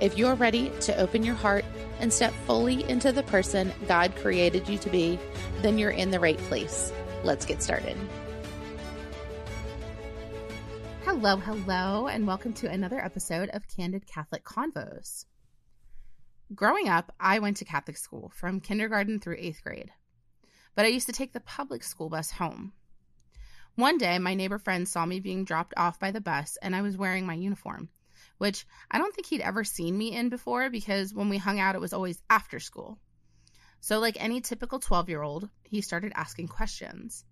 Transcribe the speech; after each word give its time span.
If 0.00 0.16
you're 0.16 0.34
ready 0.34 0.72
to 0.80 0.96
open 0.96 1.22
your 1.22 1.34
heart 1.34 1.62
and 1.98 2.10
step 2.10 2.32
fully 2.46 2.88
into 2.88 3.12
the 3.12 3.22
person 3.24 3.70
God 3.86 4.16
created 4.16 4.66
you 4.66 4.78
to 4.78 4.88
be, 4.88 5.18
then 5.60 5.76
you're 5.76 5.90
in 5.90 6.10
the 6.10 6.18
right 6.18 6.38
place. 6.38 6.90
Let's 7.22 7.44
get 7.44 7.62
started. 7.62 7.98
Hello, 11.04 11.36
hello, 11.36 12.06
and 12.06 12.26
welcome 12.26 12.54
to 12.54 12.70
another 12.70 12.98
episode 12.98 13.50
of 13.50 13.68
Candid 13.68 14.06
Catholic 14.06 14.42
Convos. 14.42 15.26
Growing 16.54 16.88
up, 16.88 17.12
I 17.20 17.38
went 17.38 17.58
to 17.58 17.66
Catholic 17.66 17.98
school 17.98 18.32
from 18.34 18.60
kindergarten 18.60 19.20
through 19.20 19.36
eighth 19.38 19.62
grade, 19.62 19.90
but 20.74 20.86
I 20.86 20.88
used 20.88 21.08
to 21.08 21.12
take 21.12 21.34
the 21.34 21.40
public 21.40 21.82
school 21.82 22.08
bus 22.08 22.30
home. 22.30 22.72
One 23.74 23.98
day, 23.98 24.18
my 24.18 24.32
neighbor 24.32 24.58
friend 24.58 24.88
saw 24.88 25.04
me 25.04 25.20
being 25.20 25.44
dropped 25.44 25.74
off 25.76 26.00
by 26.00 26.10
the 26.10 26.22
bus, 26.22 26.56
and 26.62 26.74
I 26.74 26.80
was 26.80 26.96
wearing 26.96 27.26
my 27.26 27.34
uniform 27.34 27.90
which 28.40 28.66
I 28.90 28.96
don't 28.96 29.14
think 29.14 29.26
he'd 29.26 29.42
ever 29.42 29.64
seen 29.64 29.98
me 29.98 30.16
in 30.16 30.30
before 30.30 30.70
because 30.70 31.12
when 31.12 31.28
we 31.28 31.36
hung 31.36 31.60
out, 31.60 31.74
it 31.74 31.80
was 31.80 31.92
always 31.92 32.22
after 32.30 32.58
school. 32.58 32.98
So, 33.80 33.98
like 33.98 34.16
any 34.18 34.40
typical 34.40 34.78
12 34.78 35.10
year 35.10 35.20
old, 35.20 35.50
he 35.62 35.82
started 35.82 36.12
asking 36.14 36.48
questions 36.48 37.26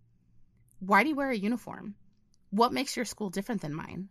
Why 0.81 1.03
do 1.03 1.09
you 1.09 1.17
wear 1.17 1.31
a 1.31 1.37
uniform? 1.37 1.95
What 2.51 2.75
makes 2.75 2.95
your 2.95 3.07
school 3.07 3.31
different 3.31 3.63
than 3.63 3.73
mine? 3.73 4.11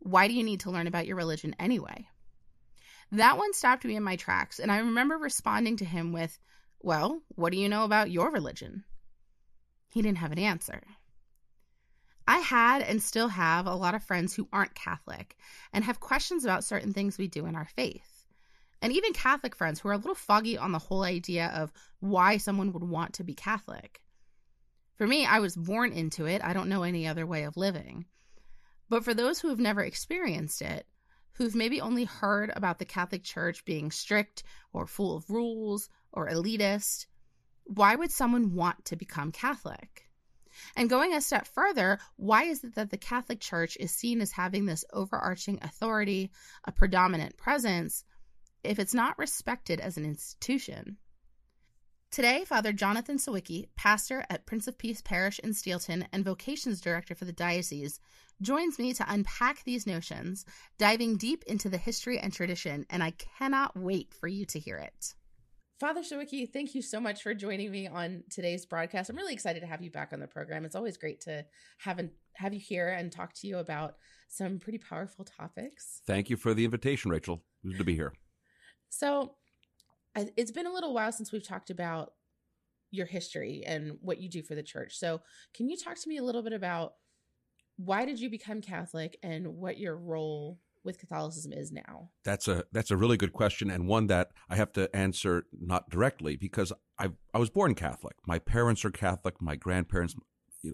Why 0.00 0.26
do 0.26 0.34
you 0.34 0.42
need 0.42 0.58
to 0.60 0.72
learn 0.72 0.88
about 0.88 1.06
your 1.06 1.16
religion 1.16 1.54
anyway? 1.60 2.08
That 3.12 3.38
one 3.38 3.52
stopped 3.52 3.84
me 3.84 3.94
in 3.94 4.02
my 4.02 4.16
tracks, 4.16 4.58
and 4.58 4.72
I 4.72 4.78
remember 4.78 5.16
responding 5.16 5.76
to 5.76 5.84
him 5.84 6.12
with, 6.12 6.36
Well, 6.80 7.22
what 7.36 7.52
do 7.52 7.60
you 7.60 7.68
know 7.68 7.84
about 7.84 8.10
your 8.10 8.32
religion? 8.32 8.82
He 9.92 10.02
didn't 10.02 10.18
have 10.18 10.32
an 10.32 10.40
answer. 10.40 10.82
I 12.26 12.38
had 12.38 12.82
and 12.82 13.02
still 13.02 13.28
have 13.28 13.66
a 13.66 13.74
lot 13.74 13.94
of 13.94 14.02
friends 14.02 14.34
who 14.34 14.48
aren't 14.52 14.74
Catholic 14.74 15.36
and 15.72 15.84
have 15.84 16.00
questions 16.00 16.44
about 16.44 16.64
certain 16.64 16.92
things 16.92 17.18
we 17.18 17.28
do 17.28 17.46
in 17.46 17.54
our 17.54 17.68
faith. 17.76 18.24
And 18.80 18.92
even 18.92 19.12
Catholic 19.12 19.56
friends 19.56 19.80
who 19.80 19.88
are 19.88 19.94
a 19.94 19.98
little 19.98 20.14
foggy 20.14 20.58
on 20.58 20.72
the 20.72 20.78
whole 20.78 21.02
idea 21.02 21.48
of 21.54 21.72
why 22.00 22.36
someone 22.36 22.72
would 22.72 22.84
want 22.84 23.14
to 23.14 23.24
be 23.24 23.34
Catholic. 23.34 24.02
For 24.96 25.06
me, 25.06 25.26
I 25.26 25.40
was 25.40 25.56
born 25.56 25.92
into 25.92 26.26
it. 26.26 26.42
I 26.44 26.52
don't 26.52 26.68
know 26.68 26.82
any 26.82 27.06
other 27.06 27.26
way 27.26 27.44
of 27.44 27.56
living. 27.56 28.06
But 28.88 29.04
for 29.04 29.14
those 29.14 29.40
who 29.40 29.48
have 29.48 29.58
never 29.58 29.82
experienced 29.82 30.62
it, 30.62 30.86
who've 31.32 31.54
maybe 31.54 31.80
only 31.80 32.04
heard 32.04 32.52
about 32.54 32.78
the 32.78 32.84
Catholic 32.84 33.24
Church 33.24 33.64
being 33.64 33.90
strict 33.90 34.44
or 34.72 34.86
full 34.86 35.16
of 35.16 35.30
rules 35.30 35.88
or 36.12 36.28
elitist, 36.28 37.06
why 37.64 37.96
would 37.96 38.12
someone 38.12 38.54
want 38.54 38.84
to 38.86 38.96
become 38.96 39.32
Catholic? 39.32 40.04
And 40.76 40.90
going 40.90 41.14
a 41.14 41.20
step 41.20 41.46
further, 41.46 41.98
why 42.16 42.44
is 42.44 42.64
it 42.64 42.74
that 42.74 42.90
the 42.90 42.96
Catholic 42.96 43.40
Church 43.40 43.76
is 43.78 43.90
seen 43.90 44.20
as 44.20 44.32
having 44.32 44.66
this 44.66 44.84
overarching 44.92 45.58
authority, 45.62 46.30
a 46.64 46.72
predominant 46.72 47.36
presence, 47.36 48.04
if 48.62 48.78
it's 48.78 48.94
not 48.94 49.18
respected 49.18 49.80
as 49.80 49.96
an 49.96 50.04
institution? 50.04 50.96
Today, 52.14 52.44
Father 52.44 52.72
Jonathan 52.72 53.18
Sawicki, 53.18 53.66
pastor 53.74 54.24
at 54.30 54.46
Prince 54.46 54.68
of 54.68 54.78
Peace 54.78 55.02
Parish 55.02 55.40
in 55.40 55.50
Steelton 55.50 56.06
and 56.12 56.24
vocations 56.24 56.80
director 56.80 57.16
for 57.16 57.24
the 57.24 57.32
diocese, 57.32 57.98
joins 58.40 58.78
me 58.78 58.92
to 58.94 59.12
unpack 59.12 59.64
these 59.64 59.84
notions, 59.84 60.44
diving 60.78 61.16
deep 61.16 61.42
into 61.48 61.68
the 61.68 61.76
history 61.76 62.20
and 62.20 62.32
tradition, 62.32 62.86
and 62.88 63.02
I 63.02 63.14
cannot 63.38 63.76
wait 63.76 64.14
for 64.14 64.28
you 64.28 64.44
to 64.46 64.60
hear 64.60 64.76
it. 64.76 65.14
Father 65.80 66.02
Sawicki, 66.02 66.52
thank 66.52 66.74
you 66.74 66.82
so 66.82 67.00
much 67.00 67.22
for 67.22 67.34
joining 67.34 67.70
me 67.72 67.88
on 67.88 68.22
today's 68.30 68.64
broadcast. 68.64 69.10
I'm 69.10 69.16
really 69.16 69.34
excited 69.34 69.58
to 69.60 69.66
have 69.66 69.82
you 69.82 69.90
back 69.90 70.12
on 70.12 70.20
the 70.20 70.26
program. 70.28 70.64
It's 70.64 70.76
always 70.76 70.96
great 70.96 71.20
to 71.22 71.44
have 71.78 71.98
an, 71.98 72.12
have 72.36 72.54
you 72.54 72.60
here 72.60 72.90
and 72.90 73.10
talk 73.10 73.32
to 73.40 73.48
you 73.48 73.58
about 73.58 73.96
some 74.28 74.60
pretty 74.60 74.78
powerful 74.78 75.24
topics. 75.24 76.00
Thank 76.06 76.30
you 76.30 76.36
for 76.36 76.54
the 76.54 76.64
invitation, 76.64 77.10
Rachel. 77.10 77.42
Good 77.66 77.78
to 77.78 77.84
be 77.84 77.94
here. 77.94 78.12
So, 78.88 79.34
it's 80.14 80.52
been 80.52 80.68
a 80.68 80.72
little 80.72 80.94
while 80.94 81.10
since 81.10 81.32
we've 81.32 81.46
talked 81.46 81.70
about 81.70 82.12
your 82.92 83.06
history 83.06 83.64
and 83.66 83.98
what 84.00 84.20
you 84.20 84.30
do 84.30 84.44
for 84.44 84.54
the 84.54 84.62
church. 84.62 84.96
So, 84.96 85.22
can 85.56 85.68
you 85.68 85.76
talk 85.76 85.96
to 86.00 86.08
me 86.08 86.18
a 86.18 86.22
little 86.22 86.44
bit 86.44 86.52
about 86.52 86.92
why 87.76 88.04
did 88.04 88.20
you 88.20 88.30
become 88.30 88.60
Catholic 88.60 89.18
and 89.24 89.56
what 89.56 89.76
your 89.76 89.96
role 89.96 90.60
with 90.84 90.98
Catholicism 90.98 91.52
is 91.52 91.72
now? 91.72 92.10
That's 92.24 92.48
a 92.48 92.64
that's 92.72 92.90
a 92.90 92.96
really 92.96 93.16
good 93.16 93.32
question 93.32 93.70
and 93.70 93.88
one 93.88 94.06
that 94.08 94.28
I 94.48 94.56
have 94.56 94.72
to 94.74 94.94
answer 94.94 95.46
not 95.52 95.90
directly 95.90 96.36
because 96.36 96.72
I 96.98 97.10
I 97.32 97.38
was 97.38 97.50
born 97.50 97.74
Catholic. 97.74 98.16
My 98.26 98.38
parents 98.38 98.84
are 98.84 98.90
Catholic, 98.90 99.40
my 99.40 99.56
grandparents 99.56 100.14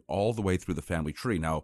all 0.06 0.32
the 0.32 0.42
way 0.42 0.56
through 0.56 0.74
the 0.74 0.82
family 0.82 1.12
tree. 1.12 1.38
Now, 1.38 1.62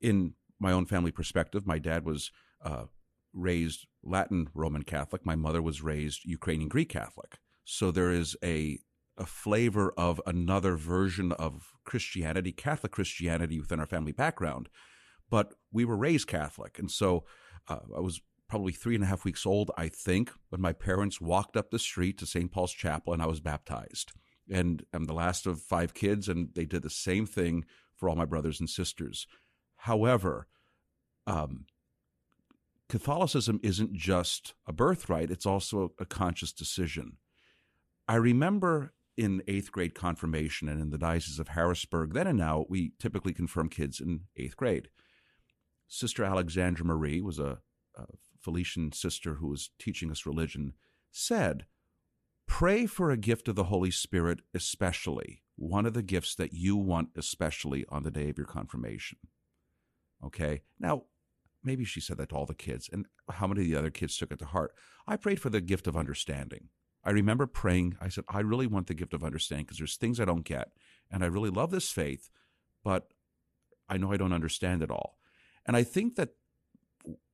in 0.00 0.34
my 0.58 0.72
own 0.72 0.86
family 0.86 1.12
perspective, 1.12 1.66
my 1.66 1.78
dad 1.78 2.04
was 2.04 2.30
uh, 2.64 2.84
raised 3.32 3.86
Latin 4.02 4.48
Roman 4.54 4.82
Catholic. 4.82 5.24
My 5.24 5.36
mother 5.36 5.62
was 5.62 5.82
raised 5.82 6.24
Ukrainian 6.24 6.68
Greek 6.68 6.88
Catholic. 6.88 7.38
So 7.64 7.90
there 7.90 8.10
is 8.10 8.36
a 8.42 8.78
a 9.18 9.26
flavor 9.26 9.92
of 9.98 10.22
another 10.26 10.74
version 10.74 11.32
of 11.32 11.72
Christianity, 11.84 12.50
Catholic 12.50 12.92
Christianity 12.92 13.60
within 13.60 13.78
our 13.78 13.86
family 13.86 14.12
background. 14.12 14.70
But 15.28 15.52
we 15.70 15.84
were 15.84 15.96
raised 15.96 16.28
Catholic, 16.28 16.78
and 16.78 16.90
so 16.90 17.24
uh, 17.68 17.78
I 17.96 18.00
was 18.00 18.20
probably 18.48 18.72
three 18.72 18.94
and 18.94 19.04
a 19.04 19.06
half 19.06 19.24
weeks 19.24 19.46
old, 19.46 19.70
I 19.78 19.88
think, 19.88 20.30
when 20.50 20.60
my 20.60 20.72
parents 20.72 21.20
walked 21.20 21.56
up 21.56 21.70
the 21.70 21.78
street 21.78 22.18
to 22.18 22.26
St. 22.26 22.52
Paul's 22.52 22.72
Chapel 22.72 23.12
and 23.12 23.22
I 23.22 23.26
was 23.26 23.40
baptized. 23.40 24.12
And 24.50 24.84
I'm 24.92 25.04
the 25.04 25.14
last 25.14 25.46
of 25.46 25.60
five 25.60 25.94
kids, 25.94 26.28
and 26.28 26.50
they 26.54 26.66
did 26.66 26.82
the 26.82 26.90
same 26.90 27.24
thing 27.24 27.64
for 27.94 28.08
all 28.08 28.16
my 28.16 28.24
brothers 28.24 28.60
and 28.60 28.68
sisters. 28.68 29.26
However, 29.76 30.48
um, 31.26 31.64
Catholicism 32.88 33.58
isn't 33.62 33.94
just 33.94 34.54
a 34.66 34.72
birthright, 34.72 35.30
it's 35.30 35.46
also 35.46 35.92
a 35.98 36.04
conscious 36.04 36.52
decision. 36.52 37.16
I 38.06 38.16
remember 38.16 38.92
in 39.16 39.42
eighth 39.48 39.72
grade 39.72 39.94
confirmation 39.94 40.68
and 40.68 40.80
in 40.80 40.90
the 40.90 40.98
Diocese 40.98 41.38
of 41.38 41.48
Harrisburg, 41.48 42.12
then 42.12 42.26
and 42.26 42.38
now, 42.38 42.66
we 42.68 42.92
typically 42.98 43.32
confirm 43.32 43.68
kids 43.68 44.00
in 44.00 44.22
eighth 44.36 44.56
grade. 44.56 44.88
Sister 45.92 46.24
Alexandra 46.24 46.86
Marie 46.86 47.20
was 47.20 47.38
a, 47.38 47.58
a 47.98 48.06
Felician 48.40 48.92
sister 48.92 49.34
who 49.34 49.48
was 49.48 49.68
teaching 49.78 50.10
us 50.10 50.24
religion, 50.24 50.72
said, 51.10 51.66
Pray 52.46 52.86
for 52.86 53.10
a 53.10 53.18
gift 53.18 53.46
of 53.46 53.56
the 53.56 53.64
Holy 53.64 53.90
Spirit, 53.90 54.40
especially 54.54 55.42
one 55.56 55.84
of 55.84 55.92
the 55.92 56.02
gifts 56.02 56.34
that 56.36 56.54
you 56.54 56.76
want, 56.76 57.10
especially 57.14 57.84
on 57.90 58.04
the 58.04 58.10
day 58.10 58.30
of 58.30 58.38
your 58.38 58.46
confirmation. 58.46 59.18
Okay. 60.24 60.62
Now, 60.80 61.02
maybe 61.62 61.84
she 61.84 62.00
said 62.00 62.16
that 62.16 62.30
to 62.30 62.36
all 62.36 62.46
the 62.46 62.54
kids, 62.54 62.88
and 62.90 63.04
how 63.30 63.46
many 63.46 63.60
of 63.60 63.66
the 63.66 63.76
other 63.76 63.90
kids 63.90 64.16
took 64.16 64.32
it 64.32 64.38
to 64.38 64.46
heart? 64.46 64.72
I 65.06 65.16
prayed 65.16 65.42
for 65.42 65.50
the 65.50 65.60
gift 65.60 65.86
of 65.86 65.94
understanding. 65.94 66.70
I 67.04 67.10
remember 67.10 67.46
praying, 67.46 67.98
I 68.00 68.08
said, 68.08 68.24
I 68.30 68.40
really 68.40 68.66
want 68.66 68.86
the 68.86 68.94
gift 68.94 69.12
of 69.12 69.22
understanding 69.22 69.66
because 69.66 69.76
there's 69.76 69.96
things 69.96 70.18
I 70.18 70.24
don't 70.24 70.46
get. 70.46 70.68
And 71.10 71.22
I 71.22 71.26
really 71.26 71.50
love 71.50 71.70
this 71.70 71.90
faith, 71.90 72.30
but 72.82 73.08
I 73.90 73.98
know 73.98 74.10
I 74.10 74.16
don't 74.16 74.32
understand 74.32 74.82
it 74.82 74.90
all. 74.90 75.18
And 75.66 75.76
I 75.76 75.82
think 75.82 76.16
that 76.16 76.30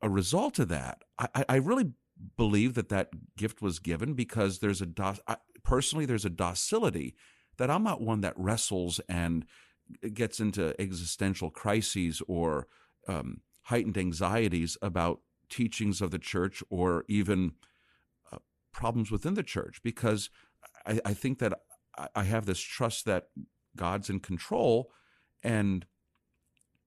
a 0.02 0.08
result 0.08 0.58
of 0.58 0.68
that, 0.68 1.02
I, 1.18 1.44
I 1.48 1.56
really 1.56 1.92
believe 2.36 2.74
that 2.74 2.88
that 2.88 3.10
gift 3.36 3.62
was 3.62 3.78
given 3.78 4.14
because 4.14 4.58
there's 4.58 4.80
a 4.80 4.86
doc, 4.86 5.18
I, 5.26 5.36
personally 5.62 6.06
there's 6.06 6.24
a 6.24 6.30
docility 6.30 7.14
that 7.58 7.70
I'm 7.70 7.82
not 7.82 8.00
one 8.00 8.20
that 8.22 8.34
wrestles 8.36 9.00
and 9.08 9.44
gets 10.12 10.40
into 10.40 10.78
existential 10.80 11.50
crises 11.50 12.22
or 12.26 12.66
um, 13.06 13.40
heightened 13.64 13.98
anxieties 13.98 14.76
about 14.82 15.20
teachings 15.48 16.00
of 16.00 16.10
the 16.10 16.18
church 16.18 16.62
or 16.70 17.04
even 17.08 17.52
uh, 18.32 18.38
problems 18.72 19.10
within 19.10 19.34
the 19.34 19.42
church 19.42 19.80
because 19.82 20.30
I, 20.86 21.00
I 21.04 21.14
think 21.14 21.38
that 21.38 21.54
I 22.14 22.24
have 22.24 22.46
this 22.46 22.60
trust 22.60 23.04
that 23.06 23.28
God's 23.76 24.10
in 24.10 24.20
control 24.20 24.92
and 25.42 25.84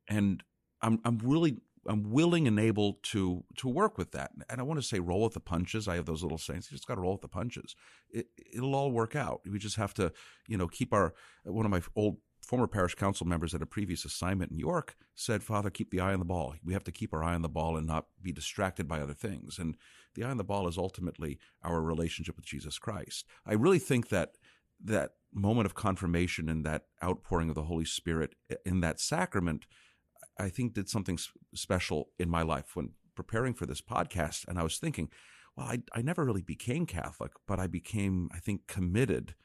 and 0.08 0.44
I'm 0.82 1.00
I'm 1.06 1.20
really 1.24 1.58
I'm 1.88 2.12
willing 2.12 2.48
and 2.48 2.60
able 2.60 3.00
to 3.04 3.44
to 3.58 3.68
work 3.68 3.98
with 3.98 4.12
that. 4.12 4.32
And 4.50 4.60
I 4.60 4.64
want 4.64 4.80
to 4.80 4.86
say 4.86 5.00
roll 5.00 5.24
with 5.24 5.34
the 5.34 5.40
punches. 5.40 5.88
I 5.88 5.96
have 5.96 6.06
those 6.06 6.24
little 6.24 6.38
sayings. 6.38 6.70
You 6.70 6.78
just 6.78 6.88
got 6.88 6.96
to 6.96 7.02
roll 7.02 7.14
with 7.14 7.22
the 7.22 7.28
punches. 7.28 7.76
It, 8.10 8.28
it'll 8.54 8.76
all 8.76 8.92
work 8.92 9.16
out. 9.16 9.42
We 9.50 9.60
just 9.60 9.78
have 9.78 9.94
to, 9.96 10.12
you 10.48 10.58
know, 10.58 10.68
keep 10.68 10.94
our. 10.94 11.14
One 11.44 11.66
of 11.66 11.72
my 11.72 11.82
old 11.96 12.18
former 12.46 12.68
parish 12.68 12.96
council 12.96 13.28
members 13.28 13.54
at 13.54 13.62
a 13.62 13.66
previous 13.66 14.04
assignment 14.04 14.52
in 14.52 14.58
York 14.58 14.96
said, 15.16 15.44
Father, 15.44 15.70
keep 15.70 15.92
the 15.92 16.00
eye 16.00 16.14
on 16.14 16.20
the 16.20 16.26
ball. 16.26 16.56
We 16.64 16.74
have 16.74 16.84
to 16.86 16.92
keep 16.92 17.14
our 17.14 17.24
eye 17.24 17.36
on 17.36 17.44
the 17.44 17.50
ball 17.50 17.78
and 17.78 17.86
not 17.88 18.08
be 18.22 18.32
distracted 18.32 18.88
by 18.88 19.00
other 19.00 19.14
things. 19.14 19.60
And 19.60 19.78
the 20.16 20.24
eye 20.24 20.32
on 20.32 20.38
the 20.38 20.44
ball 20.44 20.68
is 20.68 20.78
ultimately 20.78 21.40
our 21.64 21.82
relationship 21.82 22.36
with 22.36 22.46
Jesus 22.46 22.80
Christ. 22.80 23.26
I 23.46 23.54
really 23.54 23.80
think 23.80 24.10
that 24.10 24.32
that 24.84 25.12
moment 25.34 25.68
of 25.68 25.76
confirmation 25.76 26.50
and 26.50 26.66
that 26.66 26.86
outpouring 27.04 27.50
of 27.50 27.56
the 27.56 27.64
Holy 27.64 27.86
Spirit 27.86 28.36
in 28.66 28.82
that 28.82 29.00
sacrament, 29.00 29.66
I 30.40 30.50
think 30.50 30.74
did 30.74 30.90
something 30.90 31.20
special 31.54 32.10
in 32.18 32.30
my 32.30 32.42
life 32.42 32.76
when 32.76 32.92
preparing 33.16 33.54
for 33.54 33.66
this 33.66 33.82
podcast. 33.82 34.48
And 34.48 34.58
I 34.58 34.64
was 34.64 34.78
thinking, 34.78 35.10
well, 35.56 35.68
I, 35.68 35.84
I 35.94 36.02
never 36.02 36.24
really 36.24 36.42
became 36.42 36.86
Catholic, 36.86 37.32
but 37.48 37.60
I 37.60 37.68
became, 37.68 38.30
I 38.34 38.40
think, 38.40 38.68
committed, 38.68 39.36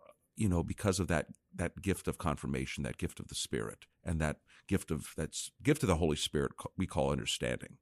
uh, 0.00 0.12
you 0.36 0.48
know, 0.48 0.62
because 0.62 1.00
of 1.00 1.08
that 1.08 1.26
that 1.54 1.80
gift 1.80 2.06
of 2.06 2.18
confirmation, 2.18 2.84
that 2.84 2.98
gift 2.98 3.18
of 3.18 3.28
the 3.28 3.34
Spirit, 3.34 3.86
and 4.04 4.20
that 4.20 4.36
gift 4.68 4.90
of 4.90 5.14
that's 5.16 5.50
gift 5.62 5.82
of 5.82 5.88
the 5.88 5.96
Holy 5.96 6.16
Spirit 6.16 6.52
we 6.76 6.86
call 6.86 7.10
understanding. 7.10 7.78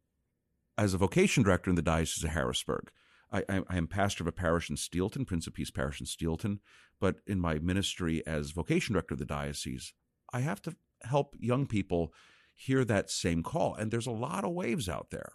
As 0.79 0.95
a 0.95 0.99
vocation 0.99 1.43
director 1.43 1.71
in 1.71 1.77
the 1.77 1.83
Diocese 1.83 2.25
of 2.25 2.31
Harrisburg, 2.31 2.91
I, 3.35 3.43
I, 3.49 3.63
I 3.69 3.77
am 3.77 3.89
pastor 3.89 4.23
of 4.23 4.29
a 4.29 4.33
parish 4.33 4.71
in 4.71 4.77
Steelton, 4.77 5.27
Prince 5.27 5.47
of 5.47 5.55
Peace 5.55 5.71
Parish 5.71 6.01
in 6.01 6.07
Steelton, 6.07 6.59
but 7.01 7.17
in 7.27 7.41
my 7.41 7.59
ministry 7.59 8.25
as 8.27 8.53
vocation 8.53 8.93
director 8.93 9.15
of 9.15 9.19
the 9.19 9.27
diocese, 9.27 9.93
I 10.33 10.41
have 10.41 10.63
to 10.63 10.77
help 11.03 11.35
young 11.39 11.67
people 11.67 12.13
hear 12.55 12.85
that 12.85 13.11
same 13.11 13.43
call. 13.43 13.75
And 13.75 13.91
there's 13.91 14.07
a 14.07 14.13
lot 14.13 14.45
of 14.45 14.53
waves 14.53 14.89
out 14.89 15.09
there. 15.11 15.33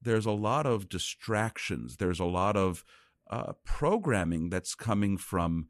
There's 0.00 0.26
a 0.26 0.32
lot 0.32 0.66
of 0.66 0.88
distractions. 0.88 1.96
There's 1.96 2.20
a 2.20 2.24
lot 2.24 2.56
of 2.56 2.84
uh, 3.30 3.52
programming 3.64 4.50
that's 4.50 4.74
coming 4.74 5.16
from 5.16 5.68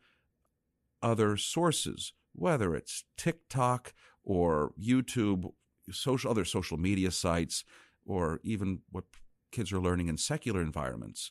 other 1.02 1.36
sources, 1.36 2.12
whether 2.32 2.74
it's 2.74 3.04
TikTok 3.16 3.92
or 4.24 4.72
YouTube, 4.80 5.52
social 5.90 6.30
other 6.30 6.44
social 6.44 6.78
media 6.78 7.10
sites, 7.10 7.64
or 8.04 8.40
even 8.42 8.80
what 8.90 9.04
kids 9.52 9.72
are 9.72 9.80
learning 9.80 10.08
in 10.08 10.16
secular 10.16 10.60
environments. 10.60 11.30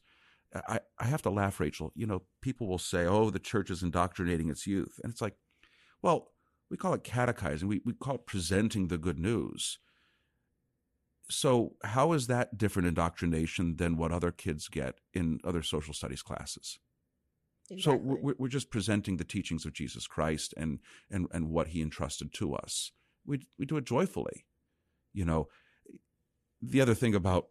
I, 0.56 0.80
I 1.00 1.06
have 1.06 1.24
to 1.24 1.30
laugh, 1.30 1.60
Rachel. 1.60 1.92
You 1.96 2.06
know, 2.06 2.22
people 2.42 2.68
will 2.68 2.78
say, 2.78 3.06
oh, 3.06 3.32
the 3.32 3.40
church 3.40 3.72
is 3.72 3.84
indoctrinating 3.84 4.50
its 4.50 4.68
youth. 4.68 5.00
And 5.04 5.12
it's 5.12 5.22
like, 5.22 5.36
well, 6.02 6.33
we 6.74 6.78
call 6.78 6.96
it 6.96 7.04
catechizing, 7.04 7.68
we, 7.68 7.82
we 7.86 7.94
call 7.94 8.16
it 8.16 8.26
presenting 8.26 8.88
the 8.88 8.98
good 8.98 9.20
news. 9.20 9.78
So, 11.30 11.76
how 11.84 12.14
is 12.14 12.26
that 12.26 12.58
different 12.58 12.88
indoctrination 12.88 13.76
than 13.76 13.96
what 13.96 14.12
other 14.12 14.32
kids 14.32 14.70
get 14.70 14.96
in 15.14 15.40
other 15.44 15.62
social 15.62 15.94
studies 15.94 16.24
classes? 16.24 16.80
Exactly. 17.70 18.02
So 18.10 18.18
we're, 18.24 18.34
we're 18.40 18.48
just 18.48 18.72
presenting 18.72 19.18
the 19.18 19.24
teachings 19.24 19.68
of 19.68 19.74
Jesus 19.74 20.08
Christ 20.08 20.56
and, 20.58 20.80
and, 21.12 21.28
and 21.32 21.52
what 21.52 21.68
he 21.68 21.82
entrusted 21.84 22.34
to 22.34 22.56
us. 22.56 22.92
We, 23.24 23.46
we 23.60 23.68
do 23.68 23.78
it 23.78 23.86
joyfully. 23.86 24.44
You 25.14 25.26
know, 25.26 25.50
the 26.60 26.82
other 26.82 26.96
thing 26.96 27.14
about 27.14 27.50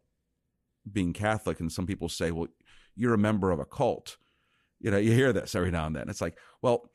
being 0.90 1.12
Catholic, 1.12 1.60
and 1.60 1.70
some 1.70 1.86
people 1.86 2.08
say, 2.08 2.32
well, 2.32 2.48
you're 2.96 3.14
a 3.14 3.18
member 3.18 3.52
of 3.52 3.60
a 3.60 3.64
cult. 3.64 4.16
You 4.80 4.90
know, 4.90 4.98
you 4.98 5.12
hear 5.12 5.32
this 5.32 5.54
every 5.54 5.70
now 5.70 5.86
and 5.86 5.94
then. 5.94 6.08
It's 6.08 6.20
like, 6.20 6.36
well, 6.60 6.90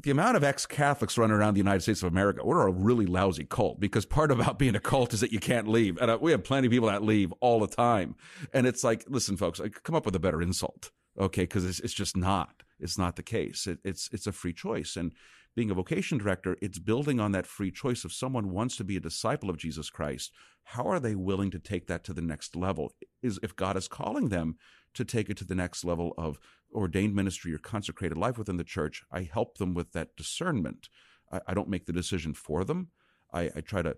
with 0.00 0.04
the 0.04 0.10
amount 0.10 0.34
of 0.34 0.42
ex-Catholics 0.42 1.18
running 1.18 1.36
around 1.36 1.52
the 1.52 1.58
United 1.58 1.82
States 1.82 2.02
of 2.02 2.10
America, 2.10 2.40
we're 2.42 2.66
a 2.66 2.72
really 2.72 3.04
lousy 3.04 3.44
cult 3.44 3.78
because 3.78 4.06
part 4.06 4.30
about 4.30 4.58
being 4.58 4.74
a 4.74 4.80
cult 4.80 5.12
is 5.12 5.20
that 5.20 5.30
you 5.30 5.38
can't 5.38 5.68
leave. 5.68 5.98
And 5.98 6.10
uh, 6.10 6.18
we 6.18 6.30
have 6.30 6.42
plenty 6.42 6.68
of 6.68 6.70
people 6.70 6.88
that 6.88 7.02
leave 7.02 7.34
all 7.40 7.60
the 7.60 7.66
time. 7.66 8.14
And 8.54 8.66
it's 8.66 8.82
like, 8.82 9.04
listen, 9.08 9.36
folks, 9.36 9.60
come 9.82 9.94
up 9.94 10.06
with 10.06 10.16
a 10.16 10.18
better 10.18 10.40
insult. 10.40 10.90
Okay. 11.18 11.46
Cause 11.46 11.66
it's, 11.66 11.80
it's 11.80 11.92
just 11.92 12.16
not, 12.16 12.62
it's 12.78 12.96
not 12.96 13.16
the 13.16 13.22
case. 13.22 13.66
It, 13.66 13.78
it's, 13.84 14.08
it's 14.10 14.26
a 14.26 14.32
free 14.32 14.54
choice. 14.54 14.96
And 14.96 15.12
being 15.54 15.70
a 15.70 15.74
vocation 15.74 16.16
director, 16.16 16.56
it's 16.62 16.78
building 16.78 17.20
on 17.20 17.32
that 17.32 17.46
free 17.46 17.70
choice. 17.70 18.02
If 18.02 18.14
someone 18.14 18.52
wants 18.52 18.78
to 18.78 18.84
be 18.84 18.96
a 18.96 19.00
disciple 19.00 19.50
of 19.50 19.58
Jesus 19.58 19.90
Christ, 19.90 20.32
how 20.70 20.84
are 20.84 21.00
they 21.00 21.16
willing 21.16 21.50
to 21.50 21.58
take 21.58 21.88
that 21.88 22.04
to 22.04 22.12
the 22.12 22.22
next 22.22 22.54
level? 22.54 22.92
Is 23.22 23.40
if 23.42 23.56
God 23.56 23.76
is 23.76 23.88
calling 23.88 24.28
them 24.28 24.56
to 24.94 25.04
take 25.04 25.28
it 25.28 25.36
to 25.38 25.44
the 25.44 25.54
next 25.56 25.84
level 25.84 26.14
of 26.16 26.38
ordained 26.72 27.14
ministry 27.14 27.52
or 27.52 27.58
consecrated 27.58 28.16
life 28.16 28.38
within 28.38 28.56
the 28.56 28.64
church, 28.64 29.02
I 29.10 29.22
help 29.22 29.58
them 29.58 29.74
with 29.74 29.92
that 29.92 30.16
discernment. 30.16 30.88
I, 31.32 31.40
I 31.48 31.54
don't 31.54 31.68
make 31.68 31.86
the 31.86 31.92
decision 31.92 32.34
for 32.34 32.64
them. 32.64 32.88
I, 33.32 33.50
I 33.56 33.60
try 33.62 33.82
to 33.82 33.96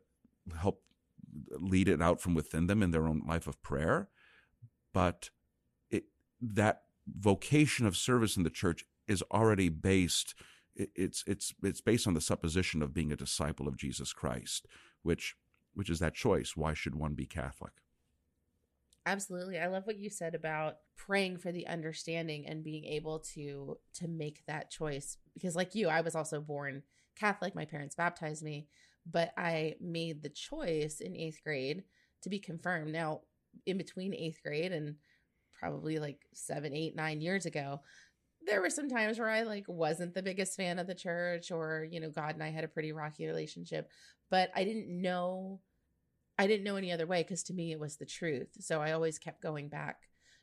help 0.59 0.83
lead 1.51 1.89
it 1.89 2.01
out 2.01 2.23
from 2.23 2.35
within 2.35 2.69
them 2.69 2.83
in 2.83 2.91
their 2.91 3.07
own 3.07 3.23
life 3.27 3.47
of 3.47 3.63
prayer. 3.63 4.09
But 4.95 5.29
it, 5.91 6.05
that 6.41 6.83
vocation 7.07 7.87
of 7.87 7.99
service 7.99 8.37
in 8.37 8.45
the 8.45 8.51
church 8.51 8.85
is 9.07 9.23
already 9.31 9.69
based. 9.69 10.35
it's 10.75 11.23
it's 11.27 11.53
it's 11.63 11.83
based 11.83 12.07
on 12.07 12.15
the 12.15 12.21
supposition 12.23 12.81
of 12.81 12.95
being 12.95 13.13
a 13.13 13.17
disciple 13.17 13.69
of 13.69 13.77
Jesus 13.77 14.15
Christ, 14.15 14.67
which 15.03 15.37
which 15.75 15.91
is 15.91 15.99
that 16.01 16.15
choice. 16.15 16.57
Why 16.57 16.75
should 16.75 16.95
one 16.95 17.15
be 17.15 17.27
Catholic? 17.27 17.73
Absolutely. 19.05 19.59
I 19.59 19.67
love 19.67 19.87
what 19.87 19.99
you 19.99 20.11
said 20.11 20.35
about 20.35 20.77
praying 20.97 21.39
for 21.39 21.51
the 21.51 21.67
understanding 21.67 22.47
and 22.47 22.63
being 22.63 22.85
able 22.85 23.19
to 23.35 23.79
to 23.95 24.07
make 24.07 24.45
that 24.47 24.71
choice 24.71 25.17
because 25.35 25.57
like 25.57 25.75
you, 25.75 25.89
I 25.89 26.03
was 26.03 26.15
also 26.15 26.41
born 26.41 26.83
Catholic. 27.17 27.55
My 27.55 27.65
parents 27.65 27.97
baptized 27.97 28.45
me, 28.45 28.69
but 29.11 29.33
I 29.37 29.75
made 29.81 30.23
the 30.23 30.29
choice 30.29 31.01
in 31.01 31.13
8th 31.13 31.43
grade 31.43 31.83
to 32.23 32.29
be 32.29 32.39
confirmed. 32.39 32.93
Now, 32.93 33.23
in 33.67 33.77
between 33.77 34.13
8th 34.13 34.43
grade 34.43 34.73
and 34.73 34.97
probably 35.59 35.99
like 35.99 36.21
seven, 36.33 36.73
eight, 36.73 36.95
nine 36.95 37.21
years 37.21 37.47
ago, 37.47 37.81
there 38.47 38.61
were 38.61 38.71
some 38.71 38.89
times 38.89 39.19
where 39.19 39.29
I 39.29 39.43
like 39.43 39.65
wasn't 39.69 40.15
the 40.15 40.23
biggest 40.23 40.57
fan 40.57 40.79
of 40.79 40.87
the 40.87 40.95
church 40.95 41.51
or, 41.51 41.87
you 41.91 42.01
know, 42.01 42.11
God 42.11 42.35
and 42.35 42.43
I 42.43 42.51
had 42.51 42.65
a 42.65 42.69
pretty 42.69 42.93
rocky 42.93 43.27
relationship, 43.27 43.89
but 44.31 44.51
I 44.55 44.65
didn't 44.65 44.89
know 44.89 45.61
I 46.39 46.47
didn't 46.47 46.65
know 46.65 46.77
any 46.77 46.91
other 46.91 47.07
way 47.07 47.23
because 47.23 47.43
to 47.45 47.55
me 47.55 47.73
it 47.73 47.79
was 47.81 47.97
the 47.97 48.07
truth. 48.07 48.49
So 48.61 48.81
I 48.81 48.93
always 48.93 49.19
kept 49.19 49.43
going 49.43 49.69
back 49.69 49.99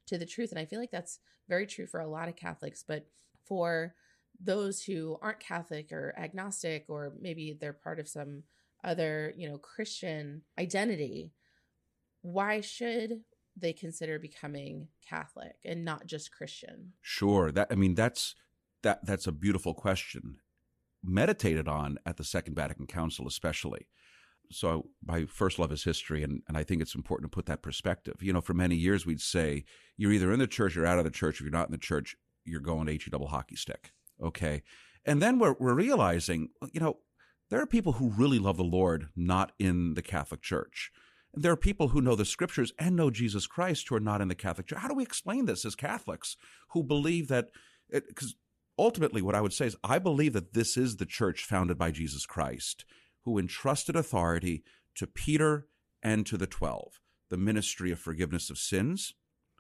to 0.08 0.18
the 0.18 0.26
truth. 0.26 0.52
And 0.52 0.60
I 0.60 0.66
feel 0.66 0.80
like 0.80 0.92
that's 0.92 1.20
very 1.48 1.66
true 1.66 1.88
for 1.88 2.00
a 2.00 2.08
lot 2.08 2.30
of 2.30 2.36
Catholics. 2.36 2.84
But 2.88 3.08
for 3.46 3.96
those 4.42 4.84
who 4.84 5.18
aren't 5.22 5.40
Catholic 5.40 5.92
or 5.92 6.14
agnostic, 6.18 6.86
or 6.90 7.14
maybe 7.20 7.58
they're 7.60 7.74
part 7.74 8.00
of 8.00 8.08
some 8.08 8.44
other, 8.84 9.34
you 9.36 9.50
know, 9.50 9.58
Christian 9.58 10.44
identity, 10.58 11.32
why 12.22 12.62
should 12.62 13.22
they 13.62 13.74
consider 13.74 14.20
becoming 14.20 14.88
Catholic 15.08 15.56
and 15.66 15.86
not 15.86 16.06
just 16.06 16.32
Christian? 16.32 16.94
Sure. 17.02 17.52
That 17.52 17.68
I 17.72 17.76
mean 17.76 17.96
that's 17.96 18.36
that 18.84 19.06
that's 19.06 19.28
a 19.28 19.32
beautiful 19.32 19.74
question. 19.74 20.38
Meditated 21.04 21.68
on 21.68 21.98
at 22.06 22.18
the 22.18 22.24
Second 22.24 22.56
Vatican 22.56 22.86
Council, 22.86 23.28
especially 23.28 23.88
so 24.52 24.88
my 25.06 25.26
first 25.26 25.60
love 25.60 25.72
is 25.72 25.84
history, 25.84 26.24
and, 26.24 26.42
and 26.48 26.58
I 26.58 26.64
think 26.64 26.82
it's 26.82 26.96
important 26.96 27.32
to 27.32 27.36
put 27.36 27.46
that 27.46 27.62
perspective. 27.62 28.16
You 28.22 28.34
know, 28.34 28.42
for 28.42 28.54
many 28.54 28.76
years 28.76 29.06
we'd 29.06 29.22
say 29.22 29.64
you're 29.98 30.12
either 30.12 30.32
in 30.32 30.40
the 30.40 30.48
church 30.48 30.76
or 30.76 30.86
out 30.86 30.98
of 30.98 31.04
the 31.04 31.12
church. 31.12 31.36
If 31.36 31.42
you're 31.42 31.52
not 31.52 31.68
in 31.68 31.72
the 31.72 31.78
church, 31.78 32.16
you're 32.46 32.60
going 32.60 32.88
to 32.88 32.94
HE 32.94 33.12
double 33.12 33.28
hockey 33.28 33.56
stick. 33.56 33.92
Okay, 34.22 34.64
and 35.06 35.22
then 35.22 35.40
we're 35.40 35.56
we're 35.60 35.76
realizing, 35.76 36.50
you 36.72 36.80
know, 36.80 36.98
there 37.50 37.62
are 37.62 37.68
people 37.68 37.94
who 37.94 38.10
really 38.10 38.40
love 38.40 38.58
the 38.58 38.64
Lord 38.64 39.10
not 39.16 39.52
in 39.60 39.94
the 39.94 40.02
Catholic 40.02 40.42
Church. 40.42 40.92
There 41.34 41.52
are 41.52 41.58
people 41.58 41.90
who 41.90 42.02
know 42.02 42.16
the 42.16 42.26
scriptures 42.26 42.74
and 42.80 42.96
know 42.96 43.12
Jesus 43.12 43.48
Christ 43.48 43.88
who 43.88 43.96
are 43.96 44.00
not 44.00 44.22
in 44.22 44.28
the 44.28 44.36
Catholic 44.36 44.68
Church. 44.68 44.80
How 44.80 44.88
do 44.88 44.96
we 44.96 45.04
explain 45.04 45.46
this 45.46 45.64
as 45.64 45.76
Catholics 45.76 46.36
who 46.70 46.84
believe 46.84 47.28
that? 47.28 47.50
Because 47.92 48.36
ultimately, 48.78 49.22
what 49.22 49.36
I 49.36 49.42
would 49.42 49.54
say 49.54 49.68
is, 49.68 49.76
I 49.84 50.00
believe 50.00 50.34
that 50.34 50.54
this 50.54 50.76
is 50.76 50.96
the 50.96 51.06
church 51.06 51.44
founded 51.44 51.78
by 51.78 51.92
Jesus 51.92 52.26
Christ 52.26 52.86
who 53.26 53.38
entrusted 53.38 53.96
authority 53.96 54.64
to 54.96 55.06
Peter 55.06 55.68
and 56.02 56.26
to 56.26 56.38
the 56.38 56.48
twelve 56.48 57.00
the 57.30 57.38
ministry 57.38 57.92
of 57.92 58.00
forgiveness 58.00 58.50
of 58.50 58.58
sins, 58.58 59.14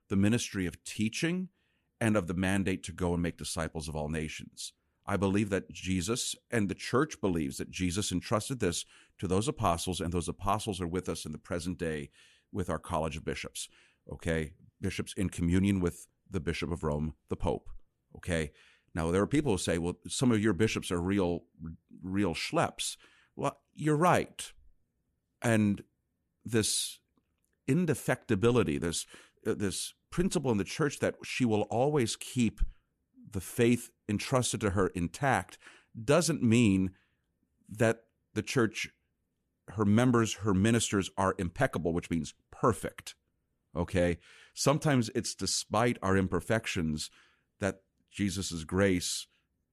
the 0.09 0.15
ministry 0.15 0.65
of 0.65 0.83
teaching, 0.83 1.49
and 2.01 2.17
of 2.17 2.25
the 2.25 2.33
mandate 2.33 2.81
to 2.83 2.91
go 2.91 3.13
and 3.13 3.21
make 3.21 3.37
disciples 3.37 3.87
of 3.87 3.95
all 3.95 4.09
nations. 4.09 4.73
I 5.09 5.17
believe 5.17 5.49
that 5.49 5.71
Jesus 5.71 6.35
and 6.51 6.69
the 6.69 6.75
church 6.75 7.19
believes 7.19 7.57
that 7.57 7.71
Jesus 7.71 8.11
entrusted 8.11 8.59
this 8.59 8.85
to 9.17 9.27
those 9.27 9.47
apostles, 9.47 9.99
and 9.99 10.13
those 10.13 10.29
apostles 10.29 10.79
are 10.79 10.87
with 10.87 11.09
us 11.09 11.25
in 11.25 11.31
the 11.31 11.39
present 11.39 11.79
day 11.79 12.11
with 12.51 12.69
our 12.69 12.77
College 12.77 13.17
of 13.17 13.25
Bishops. 13.25 13.67
Okay, 14.13 14.53
bishops 14.79 15.15
in 15.17 15.31
communion 15.31 15.79
with 15.79 16.05
the 16.29 16.39
Bishop 16.39 16.71
of 16.71 16.83
Rome, 16.83 17.15
the 17.27 17.35
Pope. 17.35 17.69
Okay, 18.17 18.51
now 18.93 19.09
there 19.09 19.23
are 19.23 19.27
people 19.27 19.53
who 19.53 19.57
say, 19.57 19.79
well, 19.79 19.97
some 20.07 20.31
of 20.31 20.43
your 20.43 20.53
bishops 20.53 20.91
are 20.91 21.01
real, 21.01 21.43
real 22.03 22.35
schleps. 22.35 22.95
Well, 23.35 23.57
you're 23.73 23.97
right. 23.97 24.53
And 25.41 25.81
this 26.45 26.99
indefectibility, 27.67 28.79
this 28.79 29.07
uh, 29.47 29.55
this 29.55 29.95
principle 30.11 30.51
in 30.51 30.59
the 30.59 30.63
church 30.63 30.99
that 30.99 31.15
she 31.23 31.45
will 31.45 31.63
always 31.63 32.15
keep 32.15 32.61
the 33.31 33.41
faith 33.41 33.89
entrusted 34.07 34.61
to 34.61 34.71
her 34.71 34.87
intact 34.87 35.57
doesn't 36.03 36.43
mean 36.43 36.91
that 37.69 38.03
the 38.33 38.41
church 38.41 38.89
her 39.69 39.85
members 39.85 40.35
her 40.35 40.53
ministers 40.53 41.11
are 41.17 41.35
impeccable 41.37 41.93
which 41.93 42.09
means 42.09 42.33
perfect 42.51 43.15
okay 43.75 44.17
sometimes 44.53 45.09
it's 45.13 45.35
despite 45.35 45.97
our 46.01 46.17
imperfections 46.17 47.11
that 47.59 47.81
jesus' 48.11 48.63
grace 48.63 49.27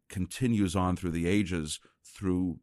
continues 0.09 0.77
on 0.77 0.97
through 0.97 1.11
the 1.11 1.27
ages 1.27 1.81
through 2.05 2.59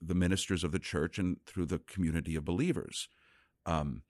the 0.00 0.14
ministers 0.14 0.64
of 0.64 0.72
the 0.72 0.78
church 0.78 1.18
and 1.18 1.38
through 1.46 1.66
the 1.66 1.78
community 1.78 2.34
of 2.34 2.44
believers. 2.44 3.08
Um, 3.64 4.02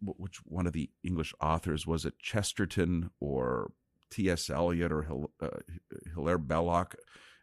which 0.00 0.36
one 0.44 0.66
of 0.66 0.72
the 0.72 0.90
English 1.02 1.34
authors 1.40 1.86
was 1.86 2.04
it? 2.04 2.18
Chesterton 2.20 3.10
or 3.20 3.72
T.S. 4.10 4.50
Eliot 4.50 4.92
or 4.92 5.02
Hil- 5.02 5.30
uh, 5.40 5.48
Hilaire 6.14 6.38
Belloc? 6.38 6.96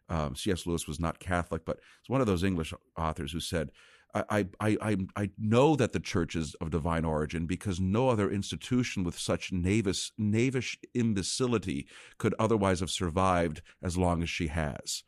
Um, 0.08 0.36
C.S. 0.36 0.66
Lewis 0.66 0.86
was 0.86 1.00
not 1.00 1.18
Catholic, 1.18 1.64
but 1.64 1.78
it's 2.00 2.10
one 2.10 2.20
of 2.20 2.26
those 2.26 2.44
English 2.44 2.74
authors 2.96 3.32
who 3.32 3.40
said, 3.40 3.70
I, 4.14 4.46
I, 4.60 4.76
I, 4.80 4.96
I 5.16 5.30
know 5.38 5.74
that 5.74 5.92
the 5.92 5.98
church 5.98 6.36
is 6.36 6.54
of 6.60 6.70
divine 6.70 7.04
origin 7.04 7.46
because 7.46 7.80
no 7.80 8.08
other 8.08 8.30
institution 8.30 9.02
with 9.02 9.18
such 9.18 9.50
knavish, 9.50 10.12
knavish 10.16 10.78
imbecility 10.94 11.88
could 12.18 12.34
otherwise 12.38 12.80
have 12.80 12.90
survived 12.90 13.60
as 13.82 13.98
long 13.98 14.22
as 14.22 14.30
she 14.30 14.48
has. 14.48 15.02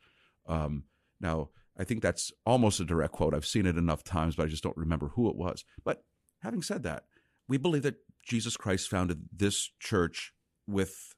Um, 0.49 0.85
now, 1.21 1.51
I 1.79 1.85
think 1.85 2.03
that's 2.03 2.33
almost 2.45 2.81
a 2.81 2.85
direct 2.85 3.13
quote. 3.13 3.35
I've 3.35 3.47
seen 3.47 3.67
it 3.67 3.77
enough 3.77 4.03
times, 4.03 4.35
but 4.35 4.45
I 4.45 4.49
just 4.49 4.63
don't 4.63 4.77
remember 4.77 5.09
who 5.09 5.29
it 5.29 5.37
was. 5.37 5.65
But 5.85 6.03
having 6.41 6.63
said 6.63 6.83
that, 6.83 7.05
we 7.49 7.59
believe 7.59 7.83
that 7.83 7.97
Jesus 8.25 8.57
Christ 8.57 8.89
founded 8.89 9.29
this 9.33 9.71
church 9.79 10.33
with 10.67 11.15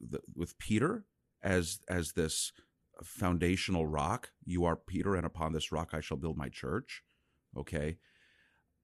the, 0.00 0.20
with 0.34 0.58
Peter 0.58 1.04
as 1.42 1.80
as 1.88 2.12
this 2.12 2.52
foundational 3.02 3.86
rock. 3.86 4.30
You 4.44 4.64
are 4.64 4.76
Peter, 4.76 5.14
and 5.14 5.24
upon 5.26 5.52
this 5.52 5.72
rock 5.72 5.90
I 5.92 6.00
shall 6.00 6.16
build 6.16 6.36
my 6.36 6.48
church. 6.48 7.02
Okay. 7.56 7.98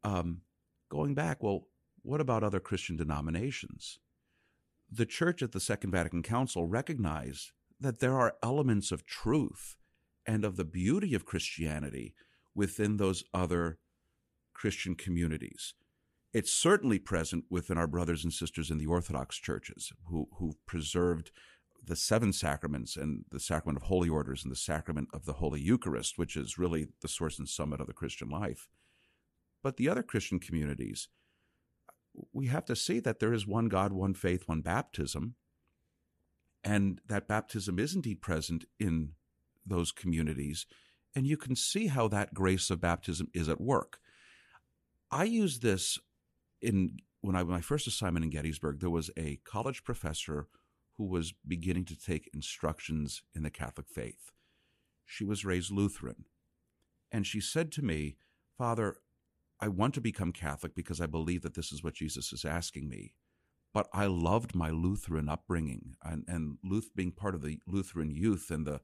Um, 0.03 0.43
going 0.91 1.15
back, 1.15 1.43
well, 1.43 1.69
what 2.03 2.21
about 2.21 2.45
other 2.45 2.61
Christian 2.61 2.97
denominations? 2.97 3.99
The 4.91 5.07
church 5.07 5.43
at 5.43 5.53
the 5.53 5.61
Second 5.61 5.91
Vatican 5.91 6.23
Council 6.23 6.67
recognized 6.67 7.53
that 7.81 7.99
there 7.99 8.19
are 8.19 8.37
elements 8.43 8.93
of 8.93 9.07
truth 9.07 9.77
and 10.27 10.45
of 10.45 10.57
the 10.57 10.65
beauty 10.65 11.15
of 11.15 11.25
Christianity 11.25 12.15
within 12.55 12.97
those 12.97 13.25
other 13.33 13.79
Christian 14.53 14.95
communities. 14.95 15.75
It's 16.35 16.53
certainly 16.53 16.99
present 16.99 17.45
within 17.49 17.79
our 17.79 17.87
brothers 17.87 18.25
and 18.25 18.33
sisters 18.33 18.69
in 18.69 18.79
the 18.79 18.87
Orthodox 18.87 19.37
churches 19.37 19.93
who, 20.09 20.29
who've 20.39 20.67
preserved 20.67 21.31
the 21.87 21.95
seven 21.95 22.33
sacraments 22.33 22.97
and 22.97 23.25
the 23.31 23.39
sacrament 23.39 23.77
of 23.77 23.85
holy 23.85 24.09
orders 24.09 24.43
and 24.43 24.51
the 24.51 24.57
sacrament 24.57 25.09
of 25.15 25.27
the 25.27 25.35
Holy 25.35 25.61
Eucharist, 25.61 26.19
which 26.19 26.37
is 26.37 26.59
really 26.59 26.89
the 27.03 27.09
source 27.09 27.39
and 27.39 27.49
summit 27.49 27.81
of 27.81 27.87
the 27.87 27.93
Christian 27.93 28.29
life. 28.29 28.69
But 29.63 29.77
the 29.77 29.89
other 29.89 30.03
Christian 30.03 30.41
communities, 30.41 31.09
we 32.33 32.49
have 32.49 32.65
to 32.65 32.75
see 32.75 32.99
that 33.01 33.21
there 33.21 33.33
is 33.33 33.47
one 33.47 33.69
God, 33.69 33.93
one 33.93 34.15
faith, 34.15 34.49
one 34.49 34.61
baptism, 34.61 35.37
and 36.65 37.01
that 37.07 37.29
baptism 37.29 37.79
is 37.79 37.95
indeed 37.95 38.21
present 38.21 38.65
in 38.81 39.13
those 39.65 39.93
communities. 39.93 40.67
And 41.15 41.29
you 41.29 41.37
can 41.37 41.55
see 41.55 41.87
how 41.87 42.09
that 42.09 42.35
grace 42.35 42.71
of 42.71 42.81
baptism 42.81 43.29
is 43.33 43.49
at 43.49 43.61
work. 43.61 44.01
I 45.13 45.25
use 45.25 45.61
this 45.61 45.99
in 46.65 46.99
when 47.21 47.37
I 47.37 47.43
my 47.43 47.61
first 47.61 47.87
assignment 47.87 48.25
in 48.25 48.31
Gettysburg, 48.31 48.81
there 48.81 48.91
was 48.91 49.11
a 49.17 49.39
college 49.45 49.85
professor 49.85 50.49
who 50.97 51.05
was 51.05 51.35
beginning 51.47 51.85
to 51.87 51.99
take 51.99 52.31
instructions 52.33 53.23
in 53.35 53.43
the 53.43 53.51
Catholic 53.51 53.89
faith. 53.89 54.33
She 55.05 55.25
was 55.25 55.45
raised 55.45 55.71
Lutheran. 55.71 56.25
And 57.11 57.27
she 57.27 57.41
said 57.41 57.73
to 57.73 57.83
me, 57.83 58.17
Father, 58.57 58.97
I 59.61 59.69
want 59.69 59.95
to 59.95 60.01
become 60.01 60.33
Catholic 60.33 60.75
because 60.75 61.01
I 61.01 61.07
believe 61.07 61.43
that 61.43 61.55
this 61.55 61.73
is 61.73 61.83
what 61.83 61.95
Jesus 61.95 62.33
is 62.33 62.45
asking 62.45 62.89
me. 62.89 63.15
But 63.73 63.89
I 63.93 64.07
loved 64.07 64.55
my 64.55 64.71
Lutheran 64.71 65.29
upbringing 65.29 65.97
and, 66.03 66.25
and 66.29 66.59
Luth, 66.63 66.91
being 66.95 67.11
part 67.11 67.35
of 67.35 67.43
the 67.43 67.59
Lutheran 67.67 68.11
youth 68.11 68.51
and 68.51 68.67
the 68.67 68.81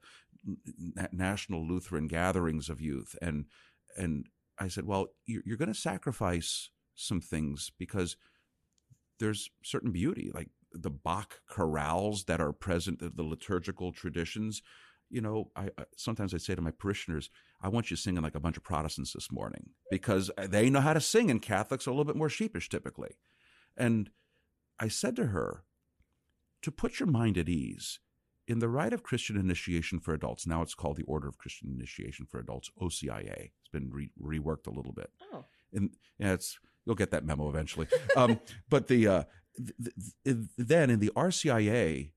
national 1.13 1.65
Lutheran 1.65 2.07
gatherings 2.07 2.69
of 2.69 2.81
youth. 2.81 3.15
And, 3.21 3.45
and 3.95 4.27
I 4.59 4.67
said, 4.67 4.85
Well, 4.85 5.07
you're, 5.25 5.43
you're 5.45 5.57
going 5.57 5.71
to 5.71 5.79
sacrifice 5.79 6.69
some 6.95 7.21
things 7.21 7.71
because 7.77 8.17
there's 9.19 9.49
certain 9.63 9.91
beauty. 9.91 10.31
Like 10.33 10.49
the 10.73 10.89
Bach 10.89 11.41
chorales 11.49 12.25
that 12.25 12.41
are 12.41 12.53
present, 12.53 12.99
the, 12.99 13.09
the 13.09 13.23
liturgical 13.23 13.91
traditions. 13.91 14.61
You 15.09 15.21
know, 15.21 15.51
I, 15.55 15.69
I, 15.77 15.83
sometimes 15.97 16.33
I 16.33 16.37
say 16.37 16.55
to 16.55 16.61
my 16.61 16.71
parishioners, 16.71 17.29
I 17.61 17.67
want 17.67 17.91
you 17.91 17.97
singing 17.97 18.23
like 18.23 18.35
a 18.35 18.39
bunch 18.39 18.57
of 18.57 18.63
Protestants 18.63 19.13
this 19.13 19.31
morning 19.31 19.71
because 19.89 20.31
they 20.37 20.69
know 20.69 20.79
how 20.79 20.93
to 20.93 21.01
sing, 21.01 21.29
and 21.29 21.41
Catholics 21.41 21.85
are 21.85 21.91
a 21.91 21.93
little 21.93 22.05
bit 22.05 22.15
more 22.15 22.29
sheepish 22.29 22.69
typically. 22.69 23.17
And 23.75 24.09
I 24.79 24.87
said 24.87 25.15
to 25.17 25.27
her, 25.27 25.63
to 26.61 26.71
put 26.71 26.99
your 26.99 27.09
mind 27.09 27.37
at 27.37 27.49
ease, 27.49 27.99
in 28.47 28.59
the 28.59 28.69
rite 28.69 28.93
of 28.93 29.03
Christian 29.03 29.37
initiation 29.37 29.99
for 29.99 30.13
adults, 30.13 30.45
now 30.45 30.61
it's 30.61 30.73
called 30.73 30.97
the 30.97 31.03
Order 31.03 31.27
of 31.27 31.37
Christian 31.37 31.73
Initiation 31.73 32.25
for 32.25 32.39
Adults, 32.39 32.69
OCIA. 32.81 33.51
It's 33.59 33.69
been 33.71 33.89
re- 33.91 34.11
reworked 34.21 34.67
a 34.67 34.71
little 34.71 34.93
bit. 34.93 35.09
Oh. 35.33 35.45
And 35.73 35.91
yeah, 36.19 36.33
it's 36.33 36.59
you'll 36.85 36.95
get 36.95 37.11
that 37.11 37.25
memo 37.25 37.49
eventually. 37.49 37.87
Um, 38.15 38.39
but 38.69 38.87
the 38.87 39.07
uh, 39.07 39.23
then 40.25 40.89
in 40.89 40.99
the 40.99 41.11
RCIA, 41.15 42.11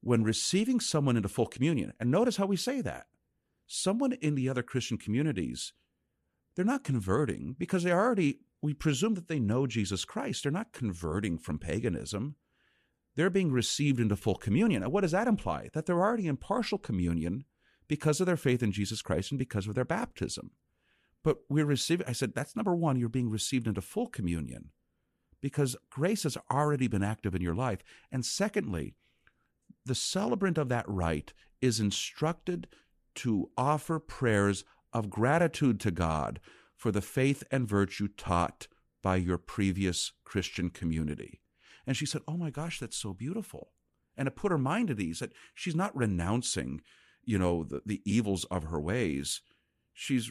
when 0.00 0.22
receiving 0.22 0.80
someone 0.80 1.16
into 1.16 1.28
full 1.28 1.46
communion, 1.46 1.92
and 1.98 2.10
notice 2.10 2.36
how 2.36 2.46
we 2.46 2.56
say 2.56 2.80
that 2.80 3.06
someone 3.68 4.12
in 4.14 4.34
the 4.34 4.48
other 4.48 4.62
Christian 4.62 4.98
communities, 4.98 5.72
they're 6.56 6.64
not 6.64 6.82
converting 6.82 7.54
because 7.56 7.84
they 7.84 7.92
already, 7.92 8.40
we 8.60 8.74
presume 8.74 9.14
that 9.14 9.28
they 9.28 9.38
know 9.38 9.66
Jesus 9.66 10.04
Christ. 10.04 10.42
They're 10.42 10.50
not 10.50 10.72
converting 10.72 11.38
from 11.38 11.58
paganism. 11.58 12.34
They're 13.14 13.30
being 13.30 13.52
received 13.52 14.00
into 14.00 14.16
full 14.16 14.36
communion. 14.36 14.82
And 14.82 14.90
what 14.90 15.02
does 15.02 15.12
that 15.12 15.28
imply? 15.28 15.68
That 15.74 15.86
they're 15.86 16.00
already 16.00 16.26
in 16.26 16.36
partial 16.36 16.78
communion 16.78 17.44
because 17.86 18.20
of 18.20 18.26
their 18.26 18.36
faith 18.36 18.62
in 18.62 18.72
Jesus 18.72 19.02
Christ 19.02 19.30
and 19.30 19.38
because 19.38 19.66
of 19.68 19.74
their 19.74 19.84
baptism. 19.84 20.50
But 21.24 21.38
we're 21.48 21.66
receiving, 21.66 22.06
I 22.06 22.12
said, 22.12 22.34
that's 22.34 22.56
number 22.56 22.74
one, 22.74 22.96
you're 22.96 23.08
being 23.08 23.30
received 23.30 23.66
into 23.66 23.80
full 23.80 24.06
communion 24.06 24.70
because 25.40 25.76
grace 25.90 26.22
has 26.24 26.36
already 26.50 26.88
been 26.88 27.02
active 27.02 27.34
in 27.34 27.42
your 27.42 27.54
life. 27.54 27.80
And 28.10 28.24
secondly, 28.24 28.94
the 29.84 29.94
celebrant 29.94 30.58
of 30.58 30.68
that 30.68 30.88
rite 30.88 31.32
is 31.60 31.80
instructed 31.80 32.68
to 33.16 33.50
offer 33.56 33.98
prayers 33.98 34.64
of 34.92 35.10
gratitude 35.10 35.80
to 35.80 35.90
God 35.90 36.40
for 36.76 36.92
the 36.92 37.02
faith 37.02 37.42
and 37.50 37.68
virtue 37.68 38.08
taught 38.08 38.68
by 39.02 39.16
your 39.16 39.38
previous 39.38 40.12
Christian 40.24 40.70
community. 40.70 41.40
And 41.86 41.96
she 41.96 42.06
said, 42.06 42.22
Oh 42.28 42.36
my 42.36 42.50
gosh, 42.50 42.78
that's 42.78 42.96
so 42.96 43.12
beautiful. 43.12 43.72
And 44.16 44.28
it 44.28 44.36
put 44.36 44.52
her 44.52 44.58
mind 44.58 44.90
at 44.90 45.00
ease 45.00 45.20
that 45.20 45.32
she's 45.54 45.76
not 45.76 45.96
renouncing, 45.96 46.80
you 47.24 47.38
know, 47.38 47.64
the, 47.64 47.82
the 47.86 48.02
evils 48.04 48.44
of 48.44 48.64
her 48.64 48.80
ways. 48.80 49.40
She's 49.92 50.30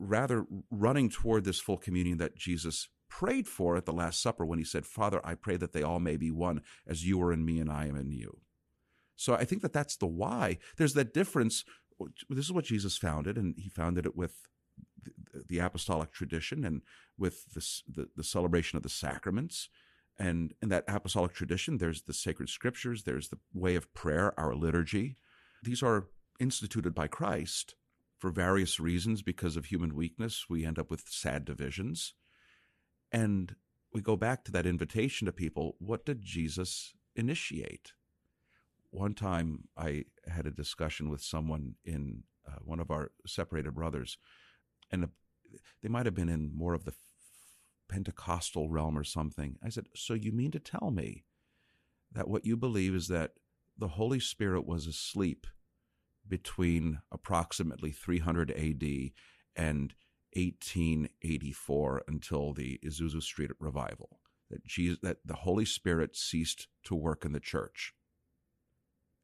rather 0.00 0.46
running 0.70 1.10
toward 1.10 1.44
this 1.44 1.60
full 1.60 1.76
communion 1.76 2.18
that 2.18 2.34
Jesus 2.34 2.88
prayed 3.08 3.46
for 3.46 3.76
at 3.76 3.84
the 3.84 3.92
Last 3.92 4.22
Supper 4.22 4.46
when 4.46 4.58
he 4.58 4.64
said, 4.64 4.86
Father, 4.86 5.20
I 5.22 5.34
pray 5.34 5.56
that 5.58 5.72
they 5.72 5.82
all 5.82 6.00
may 6.00 6.16
be 6.16 6.30
one 6.30 6.62
as 6.86 7.06
you 7.06 7.20
are 7.22 7.32
in 7.32 7.44
me 7.44 7.60
and 7.60 7.70
I 7.70 7.86
am 7.86 7.96
in 7.96 8.10
you. 8.10 8.38
So 9.16 9.34
I 9.34 9.44
think 9.44 9.60
that 9.62 9.74
that's 9.74 9.96
the 9.96 10.06
why. 10.06 10.58
There's 10.78 10.94
that 10.94 11.12
difference. 11.12 11.64
This 12.30 12.46
is 12.46 12.52
what 12.52 12.64
Jesus 12.64 12.96
founded, 12.96 13.36
and 13.36 13.54
he 13.58 13.68
founded 13.68 14.06
it 14.06 14.16
with 14.16 14.48
the, 15.02 15.44
the 15.46 15.58
apostolic 15.58 16.12
tradition 16.12 16.64
and 16.64 16.80
with 17.18 17.52
this, 17.52 17.82
the, 17.86 18.08
the 18.16 18.24
celebration 18.24 18.78
of 18.78 18.82
the 18.82 18.88
sacraments. 18.88 19.68
And 20.18 20.54
in 20.62 20.70
that 20.70 20.84
apostolic 20.88 21.34
tradition, 21.34 21.76
there's 21.76 22.02
the 22.02 22.14
sacred 22.14 22.48
scriptures, 22.48 23.02
there's 23.02 23.28
the 23.28 23.38
way 23.52 23.74
of 23.74 23.92
prayer, 23.92 24.38
our 24.40 24.54
liturgy. 24.54 25.16
These 25.62 25.82
are 25.82 26.06
instituted 26.38 26.94
by 26.94 27.08
Christ 27.08 27.74
for 28.20 28.30
various 28.30 28.78
reasons 28.78 29.22
because 29.22 29.56
of 29.56 29.64
human 29.64 29.96
weakness. 29.96 30.44
We 30.48 30.64
end 30.64 30.78
up 30.78 30.90
with 30.90 31.08
sad 31.08 31.46
divisions. 31.46 32.14
And 33.10 33.56
we 33.92 34.02
go 34.02 34.14
back 34.14 34.44
to 34.44 34.52
that 34.52 34.66
invitation 34.66 35.24
to 35.26 35.32
people 35.32 35.76
what 35.78 36.04
did 36.04 36.22
Jesus 36.22 36.92
initiate? 37.16 37.92
One 38.90 39.14
time 39.14 39.68
I 39.76 40.04
had 40.28 40.46
a 40.46 40.50
discussion 40.50 41.08
with 41.08 41.22
someone 41.22 41.76
in 41.84 42.24
uh, 42.46 42.58
one 42.62 42.78
of 42.78 42.90
our 42.90 43.10
separated 43.26 43.74
brothers, 43.74 44.18
and 44.90 45.08
they 45.82 45.88
might 45.88 46.06
have 46.06 46.14
been 46.14 46.28
in 46.28 46.50
more 46.54 46.74
of 46.74 46.84
the 46.84 46.94
Pentecostal 47.88 48.68
realm 48.68 48.98
or 48.98 49.04
something. 49.04 49.56
I 49.64 49.70
said, 49.70 49.86
So 49.94 50.14
you 50.14 50.30
mean 50.30 50.50
to 50.52 50.58
tell 50.58 50.90
me 50.90 51.24
that 52.12 52.28
what 52.28 52.44
you 52.44 52.56
believe 52.56 52.94
is 52.94 53.08
that 53.08 53.32
the 53.78 53.88
Holy 53.88 54.20
Spirit 54.20 54.66
was 54.66 54.86
asleep 54.86 55.46
between 56.30 57.00
approximately 57.12 57.90
300 57.90 58.50
AD 58.52 59.10
and 59.56 59.94
1884 60.34 62.04
until 62.06 62.54
the 62.54 62.78
Azusa 62.84 63.20
Street 63.20 63.50
revival 63.58 64.20
that 64.50 64.64
Jesus, 64.64 64.98
that 65.02 65.18
the 65.24 65.34
Holy 65.34 65.64
Spirit 65.64 66.16
ceased 66.16 66.68
to 66.84 66.94
work 66.94 67.24
in 67.24 67.32
the 67.32 67.40
church. 67.40 67.92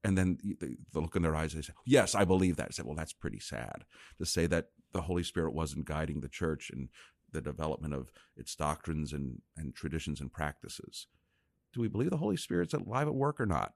And 0.04 0.16
then 0.16 0.38
the, 0.42 0.76
the 0.92 1.00
look 1.00 1.16
in 1.16 1.22
their 1.22 1.34
eyes, 1.34 1.52
they 1.52 1.62
say, 1.62 1.72
"Yes, 1.84 2.14
I 2.14 2.24
believe 2.24 2.56
that." 2.56 2.68
I 2.68 2.70
said, 2.70 2.86
"Well, 2.86 2.94
that's 2.94 3.12
pretty 3.12 3.40
sad 3.40 3.84
to 4.18 4.26
say 4.26 4.46
that 4.46 4.68
the 4.92 5.02
Holy 5.02 5.22
Spirit 5.24 5.52
wasn't 5.52 5.84
guiding 5.84 6.20
the 6.20 6.28
church 6.28 6.70
and 6.72 6.88
the 7.32 7.40
development 7.40 7.92
of 7.92 8.12
its 8.36 8.54
doctrines 8.54 9.12
and, 9.12 9.42
and 9.56 9.74
traditions 9.74 10.20
and 10.20 10.32
practices." 10.32 11.06
Do 11.72 11.80
we 11.80 11.88
believe 11.88 12.10
the 12.10 12.18
Holy 12.18 12.36
Spirit's 12.36 12.72
alive 12.72 13.08
at 13.08 13.14
work 13.14 13.40
or 13.40 13.46
not? 13.46 13.74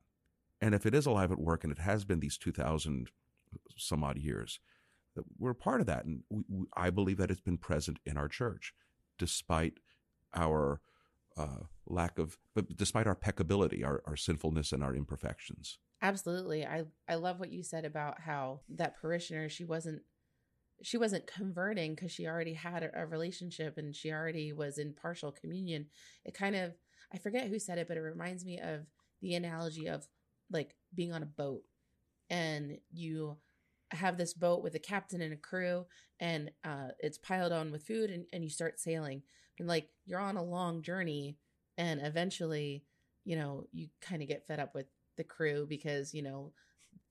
And 0.61 0.75
if 0.75 0.85
it 0.87 0.95
is 0.95 1.07
alive 1.07 1.33
at 1.33 1.39
work, 1.39 1.65
and 1.65 1.73
it 1.73 1.79
has 1.79 2.05
been 2.05 2.21
these 2.21 2.39
two 2.39 2.53
thousand 2.53 3.11
some 3.77 4.05
odd 4.05 4.19
years, 4.19 4.61
we're 5.39 5.55
part 5.55 5.81
of 5.81 5.87
that, 5.87 6.05
and 6.05 6.23
we, 6.29 6.43
we, 6.49 6.67
I 6.77 6.91
believe 6.91 7.17
that 7.19 7.31
it's 7.31 7.41
been 7.41 7.59
present 7.59 7.99
in 8.05 8.17
our 8.17 8.29
church, 8.29 8.75
despite 9.19 9.79
our 10.35 10.81
uh, 11.37 11.65
lack 11.87 12.19
of, 12.19 12.39
but 12.55 12.77
despite 12.77 13.07
our 13.07 13.17
peccability, 13.17 13.85
our, 13.85 14.03
our 14.07 14.17
sinfulness, 14.17 14.73
and 14.73 14.83
our 14.83 14.95
imperfections. 14.95 15.79
Absolutely, 16.03 16.65
I 16.65 16.85
I 17.09 17.17
love 17.17 17.41
what 17.41 17.53
you 17.53 17.63
said 17.63 17.85
about 17.85 18.21
how 18.21 18.61
that 18.69 19.01
parishioner 19.01 19.49
she 19.49 19.65
wasn't 19.65 20.03
she 20.83 20.97
wasn't 20.97 21.27
converting 21.27 21.95
because 21.95 22.11
she 22.11 22.27
already 22.27 22.55
had 22.55 22.83
a, 22.83 23.03
a 23.03 23.07
relationship 23.07 23.77
and 23.77 23.95
she 23.95 24.11
already 24.11 24.53
was 24.53 24.79
in 24.79 24.95
partial 24.95 25.31
communion. 25.33 25.87
It 26.25 26.35
kind 26.35 26.57
of 26.57 26.75
I 27.13 27.19
forget 27.19 27.49
who 27.49 27.59
said 27.59 27.79
it, 27.79 27.89
but 27.89 27.97
it 27.97 28.01
reminds 28.01 28.45
me 28.45 28.59
of 28.59 28.87
the 29.21 29.35
analogy 29.35 29.87
of 29.87 30.07
like 30.51 30.75
being 30.95 31.13
on 31.13 31.23
a 31.23 31.27
boat. 31.27 31.63
And 32.29 32.79
you 32.93 33.37
have 33.93 34.17
this 34.17 34.35
boat 34.35 34.63
with 34.63 34.75
a 34.75 34.79
captain 34.79 35.21
and 35.21 35.33
a 35.33 35.37
crew 35.37 35.87
and 36.21 36.51
uh, 36.65 36.89
it's 37.01 37.19
piled 37.19 37.53
on 37.53 37.73
with 37.73 37.83
food 37.83 38.11
and, 38.11 38.25
and 38.33 38.45
you 38.45 38.51
start 38.51 38.79
sailing. 38.79 39.23
And 39.59 39.69
like 39.69 39.89
you're 40.07 40.21
on 40.21 40.37
a 40.37 40.43
long 40.43 40.83
journey 40.83 41.37
and 41.77 42.01
eventually 42.03 42.85
you 43.25 43.37
know 43.37 43.65
you 43.73 43.89
kind 44.01 44.23
of 44.23 44.29
get 44.29 44.47
fed 44.47 44.61
up 44.61 44.75
with 44.75 44.87
the 45.17 45.25
crew 45.25 45.67
because 45.69 46.15
you 46.15 46.23
know 46.23 46.53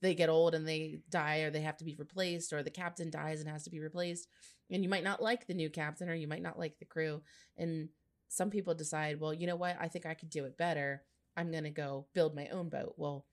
they 0.02 0.16
get 0.16 0.30
old 0.30 0.56
and 0.56 0.68
they 0.68 1.00
die 1.10 1.40
or 1.40 1.52
they 1.52 1.62
have 1.62 1.78
to 1.78 1.86
be 1.86 1.96
replaced 1.96 2.54
or 2.54 2.64
the 2.64 2.70
captain 2.70 3.10
dies 3.10 3.42
and 3.42 3.50
has 3.50 3.64
to 3.64 3.70
be 3.70 3.80
replaced. 3.80 4.28
And 4.72 4.84
you 4.84 4.90
might 4.90 5.04
not 5.04 5.22
like 5.22 5.46
the 5.46 5.54
new 5.54 5.70
captain 5.70 6.10
or 6.10 6.14
you 6.14 6.28
might 6.28 6.42
not 6.42 6.58
like 6.58 6.80
the 6.80 6.86
crew. 6.86 7.22
And 7.58 7.90
some 8.30 8.50
people 8.50 8.74
decide 8.74 9.20
well 9.20 9.34
you 9.34 9.48
know 9.48 9.56
what? 9.56 9.78
I 9.80 9.88
think 9.88 10.06
i 10.06 10.14
could 10.14 10.30
do 10.30 10.46
it 10.46 10.58
better 10.58 11.04
i'm 11.38 11.52
going 11.52 11.64
to 11.64 11.70
go 11.70 12.06
build 12.14 12.36
my 12.36 12.48
own 12.48 12.70
boat 12.70 12.94
well 12.98 13.26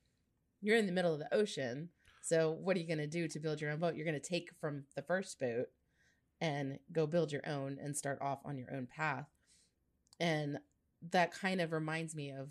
you're 0.61 0.77
in 0.77 0.87
the 0.87 0.93
middle 0.93 1.13
of 1.13 1.19
the 1.19 1.35
ocean 1.35 1.89
so 2.27 2.51
what 2.61 2.77
are 2.77 2.81
you 2.81 2.89
going 2.89 2.99
to 2.99 3.07
do 3.07 3.29
to 3.29 3.39
build 3.39 3.61
your 3.61 3.71
own 3.71 3.79
boat? 3.79 3.95
You're 3.95 4.05
going 4.05 4.21
to 4.21 4.29
take 4.29 4.51
from 4.61 4.83
the 4.97 5.03
first 5.03 5.39
boat 5.39 5.67
and 6.41 6.81
go 6.93 7.07
build 7.07 7.31
your 7.31 7.49
own 7.49 7.79
and 7.81 7.97
start 7.97 8.19
off 8.21 8.41
on 8.45 8.59
your 8.59 8.75
own 8.75 8.89
path. 8.89 9.29
And 10.19 10.59
that 11.13 11.31
kind 11.31 11.61
of 11.61 11.71
reminds 11.71 12.17
me 12.17 12.33
of 12.33 12.51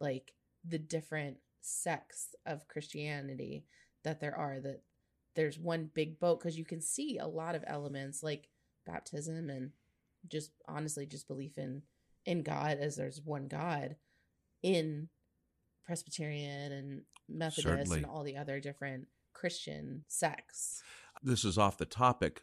like 0.00 0.32
the 0.64 0.78
different 0.78 1.38
sects 1.60 2.36
of 2.46 2.68
Christianity 2.68 3.64
that 4.04 4.20
there 4.20 4.36
are 4.36 4.60
that 4.60 4.82
there's 5.34 5.58
one 5.58 5.90
big 5.92 6.20
boat 6.20 6.38
because 6.38 6.56
you 6.56 6.64
can 6.64 6.80
see 6.80 7.18
a 7.18 7.26
lot 7.26 7.56
of 7.56 7.64
elements 7.66 8.22
like 8.22 8.46
baptism 8.86 9.50
and 9.50 9.72
just 10.28 10.52
honestly 10.68 11.04
just 11.04 11.26
belief 11.26 11.58
in 11.58 11.82
in 12.26 12.44
God 12.44 12.78
as 12.80 12.94
there's 12.94 13.20
one 13.20 13.48
God 13.48 13.96
in 14.62 15.08
Presbyterian 15.84 16.72
and 16.72 17.02
Methodist 17.28 17.66
Certainly. 17.66 17.98
and 17.98 18.06
all 18.06 18.22
the 18.22 18.36
other 18.36 18.60
different 18.60 19.06
Christian 19.32 20.04
sects. 20.08 20.82
This 21.22 21.44
is 21.44 21.58
off 21.58 21.78
the 21.78 21.86
topic, 21.86 22.42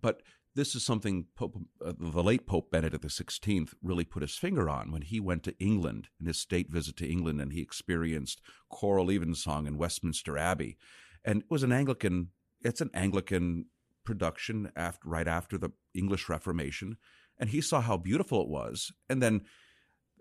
but 0.00 0.22
this 0.54 0.74
is 0.74 0.84
something 0.84 1.26
Pope, 1.34 1.58
uh, 1.84 1.92
the 1.98 2.22
late 2.22 2.46
Pope 2.46 2.70
Benedict 2.70 3.04
XVI 3.04 3.72
really 3.82 4.04
put 4.04 4.22
his 4.22 4.36
finger 4.36 4.68
on 4.68 4.92
when 4.92 5.02
he 5.02 5.18
went 5.18 5.42
to 5.44 5.58
England 5.58 6.08
in 6.20 6.26
his 6.26 6.38
state 6.38 6.70
visit 6.70 6.96
to 6.98 7.08
England 7.08 7.40
and 7.40 7.52
he 7.52 7.60
experienced 7.60 8.40
choral 8.68 9.10
evensong 9.10 9.66
in 9.66 9.78
Westminster 9.78 10.38
Abbey. 10.38 10.76
And 11.24 11.42
it 11.42 11.50
was 11.50 11.62
an 11.62 11.72
Anglican, 11.72 12.28
it's 12.60 12.80
an 12.80 12.90
Anglican 12.94 13.66
production 14.04 14.70
after, 14.76 15.08
right 15.08 15.26
after 15.26 15.58
the 15.58 15.70
English 15.92 16.28
Reformation. 16.28 16.98
And 17.36 17.50
he 17.50 17.60
saw 17.60 17.80
how 17.80 17.96
beautiful 17.96 18.40
it 18.42 18.48
was. 18.48 18.92
And 19.08 19.20
then 19.20 19.42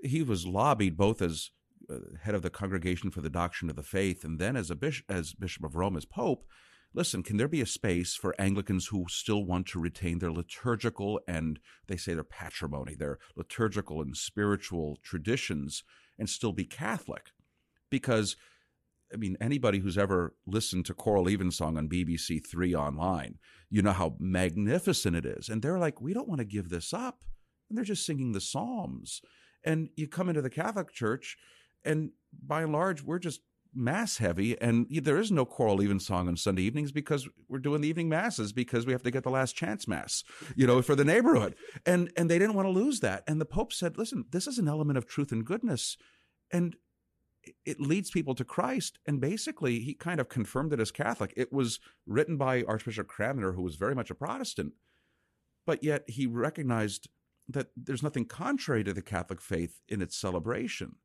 he 0.03 0.21
was 0.21 0.45
lobbied 0.45 0.97
both 0.97 1.21
as 1.21 1.51
uh, 1.89 1.97
head 2.21 2.35
of 2.35 2.41
the 2.41 2.49
Congregation 2.49 3.11
for 3.11 3.21
the 3.21 3.29
Doctrine 3.29 3.69
of 3.69 3.75
the 3.75 3.83
Faith, 3.83 4.23
and 4.23 4.39
then 4.39 4.55
as 4.55 4.69
a 4.69 4.75
bishop, 4.75 5.09
as 5.09 5.33
Bishop 5.33 5.63
of 5.63 5.75
Rome, 5.75 5.97
as 5.97 6.05
Pope, 6.05 6.45
listen, 6.93 7.23
can 7.23 7.37
there 7.37 7.47
be 7.47 7.61
a 7.61 7.65
space 7.65 8.15
for 8.15 8.35
Anglicans 8.39 8.87
who 8.87 9.05
still 9.09 9.43
want 9.43 9.67
to 9.67 9.79
retain 9.79 10.19
their 10.19 10.31
liturgical 10.31 11.19
and 11.27 11.59
they 11.87 11.97
say 11.97 12.13
their 12.13 12.23
patrimony, 12.23 12.95
their 12.95 13.19
liturgical 13.35 14.01
and 14.01 14.15
spiritual 14.15 14.97
traditions, 15.03 15.83
and 16.17 16.29
still 16.29 16.53
be 16.53 16.65
Catholic? 16.65 17.31
Because, 17.89 18.35
I 19.13 19.17
mean, 19.17 19.37
anybody 19.41 19.79
who's 19.79 19.97
ever 19.97 20.35
listened 20.45 20.85
to 20.85 20.93
choral 20.93 21.29
evensong 21.29 21.77
on 21.77 21.89
BBC 21.89 22.45
Three 22.45 22.75
online, 22.75 23.39
you 23.69 23.81
know 23.81 23.91
how 23.91 24.15
magnificent 24.19 25.15
it 25.15 25.25
is, 25.25 25.49
and 25.49 25.61
they're 25.61 25.79
like, 25.79 26.01
we 26.01 26.13
don't 26.13 26.29
want 26.29 26.39
to 26.39 26.45
give 26.45 26.69
this 26.69 26.93
up, 26.93 27.23
and 27.69 27.77
they're 27.77 27.85
just 27.85 28.05
singing 28.05 28.31
the 28.31 28.41
Psalms. 28.41 29.21
And 29.63 29.89
you 29.95 30.07
come 30.07 30.29
into 30.29 30.41
the 30.41 30.49
Catholic 30.49 30.91
Church 30.91 31.37
and 31.85 32.11
by 32.45 32.63
and 32.63 32.71
large, 32.71 33.03
we're 33.03 33.19
just 33.19 33.41
mass 33.75 34.17
heavy 34.17 34.59
and 34.61 34.85
there 34.89 35.17
is 35.17 35.31
no 35.31 35.45
choral 35.45 35.81
evensong 35.81 36.27
on 36.27 36.37
sunday 36.37 36.61
evenings 36.61 36.91
because 36.91 37.27
we're 37.47 37.57
doing 37.57 37.81
the 37.81 37.87
evening 37.87 38.07
masses 38.07 38.53
because 38.53 38.85
we 38.85 38.91
have 38.91 39.01
to 39.01 39.09
get 39.09 39.23
the 39.23 39.31
last 39.31 39.55
chance 39.55 39.87
mass 39.87 40.23
you 40.55 40.67
know 40.67 40.81
for 40.81 40.95
the 40.95 41.05
neighborhood. 41.05 41.55
And 41.85 42.11
and 42.15 42.29
they 42.29 42.37
didn't 42.37 42.55
want 42.55 42.67
to 42.67 42.71
lose 42.71 42.99
that. 42.99 43.23
And 43.27 43.41
the 43.41 43.45
pope 43.45 43.73
said 43.73 43.97
listen 43.97 44.25
this 44.31 44.47
is 44.47 44.59
an 44.59 44.67
element 44.67 44.97
of 44.97 45.07
truth 45.07 45.31
and 45.31 45.45
goodness. 45.45 45.97
And 46.51 46.75
it 47.65 47.81
leads 47.81 48.09
people 48.09 48.35
to 48.35 48.45
christ 48.45 48.99
and 49.05 49.19
basically 49.19 49.79
he 49.79 49.93
kind 49.93 50.19
of 50.19 50.29
confirmed 50.29 50.71
it 50.71 50.79
as 50.79 50.91
catholic. 50.91 51.33
It 51.35 51.51
was 51.51 51.79
written 52.05 52.37
by 52.37 52.63
archbishop 52.63 53.07
cranmer 53.07 53.53
who 53.53 53.63
was 53.63 53.75
very 53.75 53.95
much 53.95 54.11
a 54.11 54.15
protestant 54.15 54.73
but 55.65 55.83
yet 55.83 56.03
he 56.07 56.27
recognized 56.27 57.09
that 57.47 57.67
there's 57.75 58.03
nothing 58.03 58.25
contrary 58.25 58.83
to 58.83 58.93
the 58.93 59.01
catholic 59.01 59.41
faith 59.41 59.81
in 59.89 60.01
its 60.01 60.15
celebration 60.15 60.95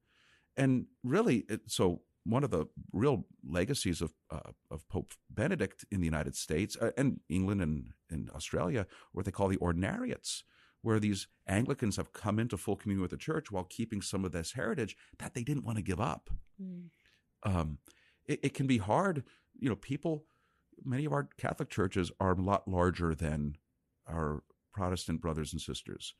and 0.59 0.87
really, 1.05 1.44
it, 1.48 1.62
so 1.68 2.03
one 2.24 2.44
of 2.44 2.51
the 2.51 2.66
real 2.92 3.24
legacies 3.48 4.03
of 4.03 4.12
uh, 4.31 4.51
of 4.70 4.87
Pope 4.88 5.14
Benedict 5.31 5.85
in 5.90 6.01
the 6.01 6.05
United 6.05 6.37
States 6.37 6.77
uh, 6.81 6.90
and 6.98 7.20
England 7.31 7.62
and, 7.62 7.90
and 8.11 8.29
Australia, 8.31 8.87
what 9.12 9.24
they 9.24 9.31
call 9.31 9.48
the 9.48 9.57
ordinariates, 9.59 10.42
where 10.83 10.98
these 10.98 11.29
Anglicans 11.46 11.96
have 11.96 12.12
come 12.12 12.38
into 12.38 12.59
full 12.59 12.77
communion 12.77 13.03
with 13.03 13.12
the 13.12 13.16
church 13.16 13.51
while 13.51 13.64
keeping 13.64 14.03
some 14.03 14.24
of 14.24 14.33
this 14.33 14.53
heritage 14.53 14.96
that 15.18 15.35
they 15.35 15.44
didn't 15.44 15.64
want 15.64 15.79
to 15.79 15.83
give 15.83 16.01
up. 16.01 16.29
Mm. 16.61 16.88
Um, 17.44 17.79
it, 18.27 18.40
it, 18.42 18.55
can 18.55 18.66
be 18.66 18.79
hard, 18.79 19.22
you 19.59 19.68
know. 19.68 19.77
People, 19.77 20.24
many 20.85 21.05
of 21.05 21.12
our 21.12 21.29
Catholic 21.38 21.70
churches 21.70 22.11
are 22.18 22.33
a 22.33 22.42
lot 22.42 22.66
larger 22.66 23.14
than 23.14 23.57
our 24.09 24.42
Protestant 24.74 25.20
brothers 25.20 25.53
and 25.53 25.62
sisters, 25.62 26.14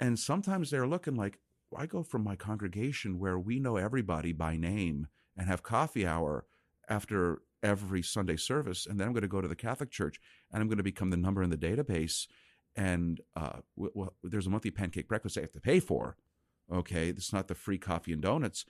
and 0.00 0.18
sometimes 0.18 0.70
they're 0.70 0.86
looking 0.86 1.14
like, 1.14 1.38
I 1.76 1.86
go 1.86 2.02
from 2.02 2.24
my 2.24 2.34
congregation 2.34 3.18
where 3.18 3.38
we 3.38 3.60
know 3.60 3.76
everybody 3.76 4.32
by 4.32 4.56
name 4.56 5.06
and 5.36 5.46
have 5.46 5.62
coffee 5.62 6.06
hour 6.06 6.46
after 6.88 7.42
every 7.62 8.02
Sunday 8.02 8.36
service, 8.36 8.86
and 8.86 8.98
then 8.98 9.06
I'm 9.06 9.12
going 9.12 9.22
to 9.22 9.28
go 9.28 9.40
to 9.40 9.46
the 9.46 9.54
Catholic 9.54 9.90
Church 9.90 10.18
and 10.50 10.60
I'm 10.60 10.68
going 10.68 10.78
to 10.78 10.82
become 10.82 11.10
the 11.10 11.16
number 11.16 11.42
in 11.42 11.50
the 11.50 11.56
database. 11.56 12.26
And 12.74 13.20
uh, 13.36 13.60
there's 14.24 14.46
a 14.46 14.50
monthly 14.50 14.70
pancake 14.70 15.08
breakfast 15.08 15.36
I 15.38 15.42
have 15.42 15.52
to 15.52 15.60
pay 15.60 15.80
for. 15.80 16.16
Okay, 16.72 17.08
it's 17.08 17.32
not 17.32 17.48
the 17.48 17.54
free 17.54 17.78
coffee 17.78 18.12
and 18.12 18.22
donuts. 18.22 18.64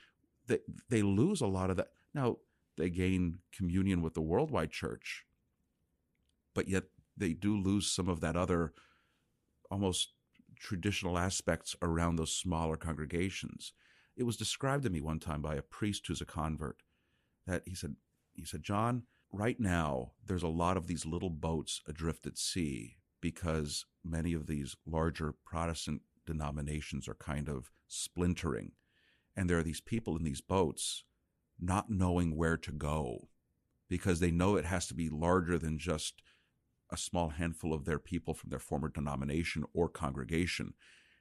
They 0.46 0.58
they 0.88 1.02
lose 1.02 1.40
a 1.40 1.46
lot 1.46 1.70
of 1.70 1.76
that. 1.76 1.88
Now 2.14 2.38
they 2.78 2.88
gain 2.88 3.40
communion 3.52 4.00
with 4.00 4.14
the 4.14 4.22
worldwide 4.22 4.70
church, 4.70 5.26
but 6.54 6.66
yet 6.66 6.84
they 7.16 7.34
do 7.34 7.56
lose 7.56 7.92
some 7.92 8.08
of 8.08 8.20
that 8.20 8.36
other 8.36 8.72
almost 9.70 10.14
traditional 10.60 11.18
aspects 11.18 11.74
around 11.82 12.16
those 12.16 12.32
smaller 12.32 12.76
congregations. 12.76 13.72
It 14.16 14.24
was 14.24 14.36
described 14.36 14.84
to 14.84 14.90
me 14.90 15.00
one 15.00 15.18
time 15.18 15.42
by 15.42 15.54
a 15.56 15.62
priest 15.62 16.06
who's 16.06 16.20
a 16.20 16.26
convert 16.26 16.82
that 17.46 17.62
he 17.66 17.74
said, 17.74 17.96
he 18.34 18.44
said, 18.44 18.62
John, 18.62 19.04
right 19.32 19.58
now 19.58 20.12
there's 20.24 20.42
a 20.42 20.48
lot 20.48 20.76
of 20.76 20.86
these 20.86 21.06
little 21.06 21.30
boats 21.30 21.80
adrift 21.88 22.26
at 22.26 22.38
sea 22.38 22.98
because 23.20 23.86
many 24.04 24.34
of 24.34 24.46
these 24.46 24.76
larger 24.86 25.34
Protestant 25.44 26.02
denominations 26.26 27.08
are 27.08 27.14
kind 27.14 27.48
of 27.48 27.70
splintering. 27.88 28.72
And 29.36 29.48
there 29.48 29.58
are 29.58 29.64
these 29.64 29.80
people 29.80 30.16
in 30.16 30.24
these 30.24 30.40
boats 30.40 31.04
not 31.58 31.90
knowing 31.90 32.36
where 32.36 32.56
to 32.58 32.72
go 32.72 33.28
because 33.88 34.20
they 34.20 34.30
know 34.30 34.56
it 34.56 34.64
has 34.64 34.86
to 34.88 34.94
be 34.94 35.08
larger 35.08 35.58
than 35.58 35.78
just 35.78 36.22
a 36.92 36.96
small 36.96 37.30
handful 37.30 37.72
of 37.72 37.84
their 37.84 37.98
people 37.98 38.34
from 38.34 38.50
their 38.50 38.58
former 38.58 38.88
denomination 38.88 39.64
or 39.72 39.88
congregation. 39.88 40.74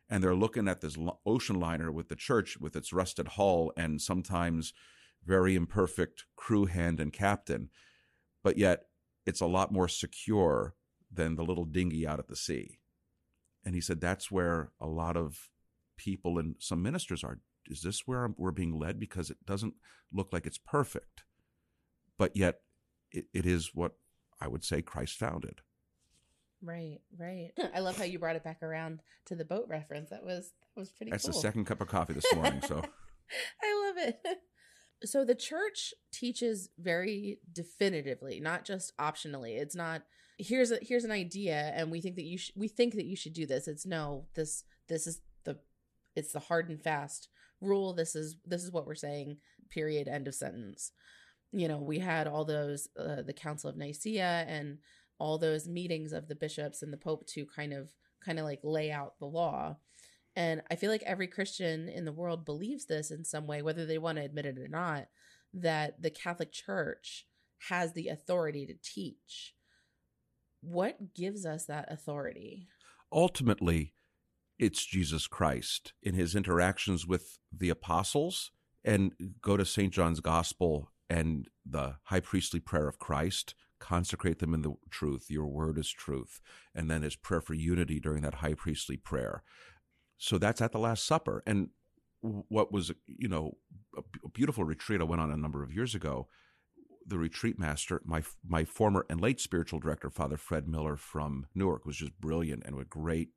And 0.09 0.23
they're 0.23 0.35
looking 0.35 0.67
at 0.67 0.81
this 0.81 0.97
ocean 1.25 1.59
liner 1.59 1.91
with 1.91 2.09
the 2.09 2.15
church 2.15 2.57
with 2.59 2.75
its 2.75 2.91
rusted 2.91 3.29
hull 3.29 3.71
and 3.77 4.01
sometimes 4.01 4.73
very 5.23 5.55
imperfect 5.55 6.25
crew 6.35 6.65
hand 6.65 6.99
and 6.99 7.13
captain. 7.13 7.69
But 8.43 8.57
yet 8.57 8.85
it's 9.25 9.41
a 9.41 9.45
lot 9.45 9.71
more 9.71 9.87
secure 9.87 10.75
than 11.11 11.35
the 11.35 11.43
little 11.43 11.65
dinghy 11.65 12.07
out 12.07 12.19
at 12.19 12.27
the 12.27 12.35
sea. 12.35 12.79
And 13.65 13.75
he 13.75 13.81
said 13.81 14.01
that's 14.01 14.31
where 14.31 14.71
a 14.79 14.87
lot 14.87 15.17
of 15.17 15.49
people 15.97 16.39
and 16.39 16.55
some 16.59 16.81
ministers 16.81 17.23
are. 17.23 17.39
Is 17.67 17.81
this 17.81 18.07
where 18.07 18.33
we're 18.37 18.51
being 18.51 18.79
led? 18.79 18.99
Because 18.99 19.29
it 19.29 19.45
doesn't 19.45 19.75
look 20.11 20.33
like 20.33 20.47
it's 20.47 20.57
perfect, 20.57 21.23
but 22.17 22.35
yet 22.35 22.61
it, 23.11 23.25
it 23.33 23.45
is 23.45 23.71
what 23.73 23.93
I 24.41 24.47
would 24.47 24.63
say 24.63 24.81
Christ 24.81 25.17
founded. 25.17 25.61
Right, 26.61 26.99
right. 27.17 27.51
I 27.73 27.79
love 27.79 27.97
how 27.97 28.03
you 28.03 28.19
brought 28.19 28.35
it 28.35 28.43
back 28.43 28.61
around 28.63 29.01
to 29.25 29.35
the 29.35 29.45
boat 29.45 29.65
reference. 29.67 30.09
That 30.09 30.23
was 30.23 30.51
that 30.75 30.79
was 30.79 30.91
pretty 30.91 31.11
That's 31.11 31.25
cool. 31.25 31.33
the 31.33 31.39
second 31.39 31.65
cup 31.65 31.81
of 31.81 31.87
coffee 31.87 32.13
this 32.13 32.25
morning, 32.35 32.61
so 32.67 32.81
I 33.63 33.85
love 33.87 34.07
it. 34.09 34.19
So 35.05 35.23
the 35.23 35.33
church 35.33 35.93
teaches 36.11 36.71
very 36.77 37.39
definitively, 37.53 38.41
not 38.41 38.65
just 38.65 38.91
optionally. 38.97 39.57
It's 39.57 39.73
not 39.73 40.01
here's 40.37 40.71
a 40.71 40.79
here's 40.81 41.05
an 41.05 41.11
idea 41.11 41.71
and 41.75 41.89
we 41.89 42.01
think 42.01 42.17
that 42.17 42.25
you 42.25 42.37
sh- 42.37 42.51
we 42.55 42.67
think 42.67 42.95
that 42.95 43.05
you 43.05 43.15
should 43.15 43.33
do 43.33 43.45
this 43.45 43.67
it's 43.67 43.85
no 43.85 44.25
this 44.35 44.63
this 44.87 45.05
is 45.05 45.21
the 45.43 45.57
it's 46.15 46.31
the 46.31 46.39
hard 46.39 46.69
and 46.69 46.81
fast 46.81 47.27
rule 47.59 47.93
this 47.93 48.15
is 48.15 48.37
this 48.45 48.63
is 48.63 48.71
what 48.71 48.87
we're 48.87 48.95
saying 48.95 49.37
period 49.69 50.07
end 50.07 50.27
of 50.29 50.33
sentence 50.35 50.91
you 51.51 51.67
know 51.67 51.77
we 51.77 51.99
had 51.99 52.27
all 52.27 52.45
those 52.45 52.87
uh, 52.99 53.21
the 53.21 53.33
council 53.33 53.69
of 53.69 53.77
nicaea 53.77 54.45
and 54.47 54.77
all 55.19 55.37
those 55.37 55.67
meetings 55.67 56.13
of 56.13 56.27
the 56.27 56.35
bishops 56.35 56.81
and 56.81 56.93
the 56.93 56.97
pope 56.97 57.25
to 57.27 57.45
kind 57.45 57.73
of 57.73 57.91
kind 58.23 58.39
of 58.39 58.45
like 58.45 58.59
lay 58.63 58.91
out 58.91 59.17
the 59.19 59.25
law 59.25 59.75
and 60.35 60.61
i 60.69 60.75
feel 60.75 60.91
like 60.91 61.03
every 61.03 61.27
christian 61.27 61.89
in 61.89 62.05
the 62.05 62.11
world 62.11 62.45
believes 62.45 62.85
this 62.85 63.11
in 63.11 63.23
some 63.23 63.47
way 63.47 63.61
whether 63.61 63.85
they 63.85 63.97
want 63.97 64.17
to 64.17 64.23
admit 64.23 64.45
it 64.45 64.57
or 64.57 64.67
not 64.67 65.07
that 65.53 66.01
the 66.01 66.11
catholic 66.11 66.51
church 66.51 67.25
has 67.69 67.93
the 67.93 68.07
authority 68.07 68.65
to 68.65 68.75
teach 68.81 69.53
what 70.61 71.13
gives 71.13 71.45
us 71.45 71.65
that 71.65 71.91
authority? 71.91 72.67
Ultimately, 73.11 73.93
it's 74.57 74.85
Jesus 74.85 75.27
Christ 75.27 75.93
in 76.03 76.15
his 76.15 76.35
interactions 76.35 77.07
with 77.07 77.39
the 77.51 77.69
apostles. 77.69 78.51
And 78.85 79.13
go 79.41 79.57
to 79.57 79.65
St. 79.65 79.91
John's 79.91 80.21
Gospel 80.21 80.91
and 81.09 81.47
the 81.65 81.95
high 82.05 82.19
priestly 82.19 82.59
prayer 82.59 82.87
of 82.87 82.99
Christ, 82.99 83.55
consecrate 83.79 84.39
them 84.39 84.53
in 84.53 84.61
the 84.61 84.73
truth. 84.89 85.27
Your 85.29 85.47
word 85.47 85.77
is 85.77 85.89
truth. 85.89 86.41
And 86.75 86.89
then 86.89 87.01
his 87.01 87.15
prayer 87.15 87.41
for 87.41 87.53
unity 87.53 87.99
during 87.99 88.21
that 88.23 88.35
high 88.35 88.53
priestly 88.53 88.97
prayer. 88.97 89.43
So 90.17 90.37
that's 90.37 90.61
at 90.61 90.71
the 90.71 90.79
Last 90.79 91.05
Supper. 91.05 91.41
And 91.47 91.69
what 92.21 92.71
was, 92.71 92.91
you 93.07 93.29
know, 93.29 93.57
a 93.97 94.29
beautiful 94.29 94.65
retreat 94.65 95.01
I 95.01 95.05
went 95.05 95.21
on 95.21 95.31
a 95.31 95.37
number 95.37 95.63
of 95.63 95.73
years 95.73 95.95
ago 95.95 96.27
the 97.09 97.17
retreat 97.17 97.59
master, 97.59 98.01
my 98.05 98.23
my 98.47 98.63
former 98.63 99.05
and 99.09 99.19
late 99.19 99.41
spiritual 99.41 99.79
director, 99.79 100.09
Father 100.09 100.37
Fred 100.37 100.67
Miller 100.67 100.95
from 100.95 101.47
Newark, 101.55 101.85
was 101.85 101.97
just 101.97 102.19
brilliant 102.19 102.63
and 102.65 102.79
a 102.79 102.85
great 102.85 103.29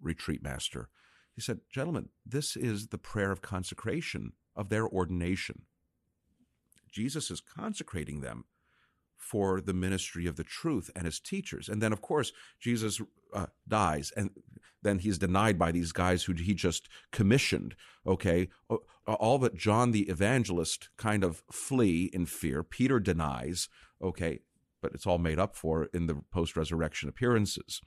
retreat 0.00 0.42
master. 0.42 0.88
He 1.34 1.40
said, 1.40 1.60
"Gentlemen, 1.70 2.08
this 2.24 2.56
is 2.56 2.88
the 2.88 2.98
prayer 2.98 3.32
of 3.32 3.42
consecration 3.42 4.32
of 4.54 4.68
their 4.68 4.86
ordination. 4.86 5.62
Jesus 6.90 7.30
is 7.30 7.40
consecrating 7.40 8.20
them 8.20 8.44
for 9.16 9.60
the 9.60 9.74
ministry 9.74 10.26
of 10.26 10.36
the 10.36 10.44
truth 10.44 10.90
and 10.94 11.04
his 11.04 11.18
teachers. 11.18 11.68
And 11.68 11.82
then, 11.82 11.92
of 11.92 12.00
course, 12.00 12.32
Jesus 12.60 13.00
uh, 13.34 13.46
dies, 13.66 14.12
and 14.16 14.30
then 14.82 15.00
he's 15.00 15.18
denied 15.18 15.58
by 15.58 15.72
these 15.72 15.92
guys 15.92 16.24
who 16.24 16.34
he 16.34 16.54
just 16.54 16.88
commissioned. 17.10 17.74
Okay, 18.06 18.48
all 19.06 19.38
but 19.38 19.56
John 19.56 19.90
the 19.90 20.02
evangelist 20.02 20.90
kind 20.96 21.24
of 21.24 21.42
flee 21.50 22.10
in 22.12 22.26
fear. 22.26 22.62
Peter 22.62 23.00
denies. 23.00 23.68
Okay, 24.00 24.40
but 24.80 24.92
it's 24.94 25.06
all 25.06 25.18
made 25.18 25.38
up 25.38 25.56
for 25.56 25.88
in 25.92 26.06
the 26.06 26.22
post-resurrection 26.30 27.08
appearances. 27.08 27.80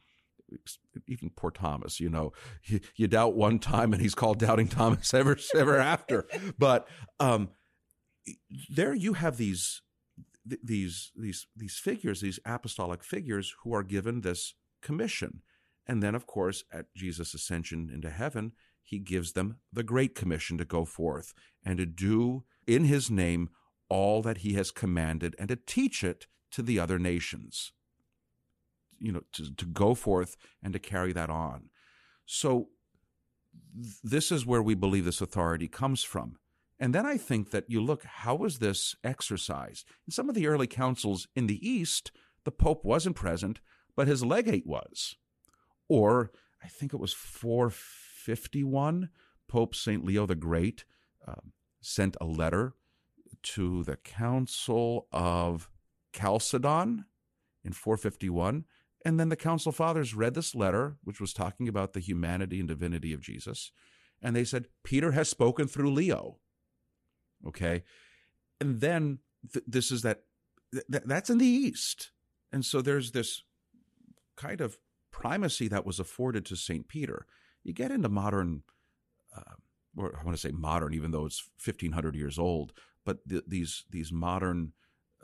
Even 1.08 1.30
poor 1.30 1.52
Thomas, 1.52 2.00
you 2.00 2.10
know, 2.10 2.34
you, 2.64 2.80
you 2.96 3.08
doubt 3.08 3.36
one 3.36 3.60
time, 3.60 3.94
and 3.94 4.02
he's 4.02 4.16
called 4.16 4.40
doubting 4.40 4.68
Thomas 4.68 5.14
ever 5.14 5.38
ever 5.56 5.78
after. 5.78 6.26
But 6.58 6.88
um, 7.20 7.50
there 8.70 8.94
you 8.94 9.14
have 9.14 9.38
these 9.38 9.82
these 10.46 11.12
these 11.16 11.48
these 11.56 11.78
figures, 11.78 12.22
these 12.22 12.40
apostolic 12.46 13.04
figures, 13.04 13.56
who 13.64 13.74
are 13.74 13.84
given 13.84 14.22
this 14.22 14.56
commission, 14.82 15.42
and 15.90 16.04
then, 16.04 16.14
of 16.14 16.28
course, 16.28 16.64
at 16.72 16.94
Jesus' 16.96 17.34
ascension 17.34 17.90
into 17.92 18.12
heaven, 18.12 18.52
he 18.84 19.00
gives 19.00 19.34
them 19.34 19.58
the 19.74 19.82
great 19.82 20.14
commission 20.14 20.56
to 20.60 20.66
go 20.66 20.86
forth 20.86 21.34
and 21.66 21.80
to 21.80 21.86
do 21.88 22.44
in 22.68 22.86
his 22.86 23.10
name 23.10 23.50
all 23.90 24.22
that 24.22 24.40
he 24.40 24.54
has 24.54 24.70
commanded 24.70 25.36
and 25.40 25.50
to 25.50 25.56
teach 25.56 26.04
it 26.04 26.28
to 26.52 26.62
the 26.62 26.80
other 26.80 27.00
nations. 27.00 27.72
You 29.00 29.14
know, 29.14 29.22
to, 29.34 29.56
to 29.56 29.66
go 29.66 29.96
forth 29.96 30.38
and 30.62 30.74
to 30.74 30.80
carry 30.80 31.12
that 31.14 31.32
on. 31.32 31.70
So, 32.28 32.68
this 34.04 34.32
is 34.32 34.46
where 34.46 34.62
we 34.62 34.76
believe 34.76 35.06
this 35.06 35.22
authority 35.22 35.68
comes 35.68 36.04
from. 36.04 36.38
And 36.80 36.96
then 36.96 37.06
I 37.06 37.18
think 37.18 37.52
that 37.52 37.70
you 37.70 37.82
look, 37.82 38.04
how 38.04 38.36
was 38.36 38.60
this 38.60 38.96
exercised? 39.04 39.86
In 40.08 40.12
some 40.12 40.30
of 40.30 40.36
the 40.36 40.48
early 40.48 40.68
councils 40.68 41.28
in 41.36 41.48
the 41.48 41.68
East, 41.68 42.12
the 42.46 42.52
Pope 42.52 42.86
wasn't 42.86 43.18
present, 43.18 43.60
but 43.96 44.08
his 44.08 44.24
legate 44.24 44.66
was. 44.66 45.16
Or 45.90 46.32
I 46.64 46.68
think 46.68 46.94
it 46.94 47.00
was 47.00 47.14
451, 47.14 49.10
Pope 49.48 49.76
St. 49.76 50.06
Leo 50.06 50.26
the 50.26 50.36
Great 50.36 50.86
um, 51.28 51.54
sent 51.82 52.16
a 52.22 52.26
letter 52.26 52.76
to 53.42 53.84
the 53.84 53.98
Council 53.98 55.08
of 55.12 55.70
Chalcedon 56.14 57.06
in 57.64 57.74
451. 57.74 58.66
And 59.06 59.20
then 59.20 59.30
the 59.30 59.36
Council 59.36 59.72
Fathers 59.72 60.14
read 60.14 60.34
this 60.34 60.54
letter, 60.54 60.98
which 61.04 61.22
was 61.22 61.34
talking 61.34 61.68
about 61.68 61.94
the 61.94 62.00
humanity 62.00 62.60
and 62.60 62.68
divinity 62.68 63.14
of 63.14 63.22
Jesus. 63.22 63.72
And 64.22 64.36
they 64.36 64.44
said, 64.44 64.68
Peter 64.84 65.14
has 65.14 65.30
spoken 65.30 65.68
through 65.68 65.94
Leo. 65.94 66.38
Okay. 67.48 67.84
And 68.60 68.82
then 68.82 69.20
th- 69.54 69.66
this 69.68 69.92
is 69.92 70.02
that, 70.04 70.24
th- 70.74 71.04
that's 71.06 71.30
in 71.30 71.38
the 71.38 71.46
East. 71.46 72.12
And 72.52 72.66
so 72.66 72.82
there's 72.82 73.12
this 73.12 73.44
kind 74.36 74.62
of 74.62 74.78
primacy 75.12 75.68
that 75.68 75.86
was 75.86 76.00
afforded 76.00 76.46
to 76.46 76.56
St. 76.56 76.88
Peter. 76.88 77.26
You 77.64 77.74
get 77.74 77.92
into 77.92 78.10
modern, 78.10 78.64
uh, 79.36 79.56
or 79.98 80.18
I 80.20 80.24
want 80.24 80.36
to 80.38 80.42
say 80.42 80.52
modern, 80.52 80.94
even 80.94 81.12
though 81.12 81.26
it's 81.26 81.50
1500 81.64 82.16
years 82.16 82.40
old, 82.40 82.74
but 83.06 83.28
th- 83.28 83.44
these, 83.48 83.86
these 83.90 84.12
modern 84.12 84.74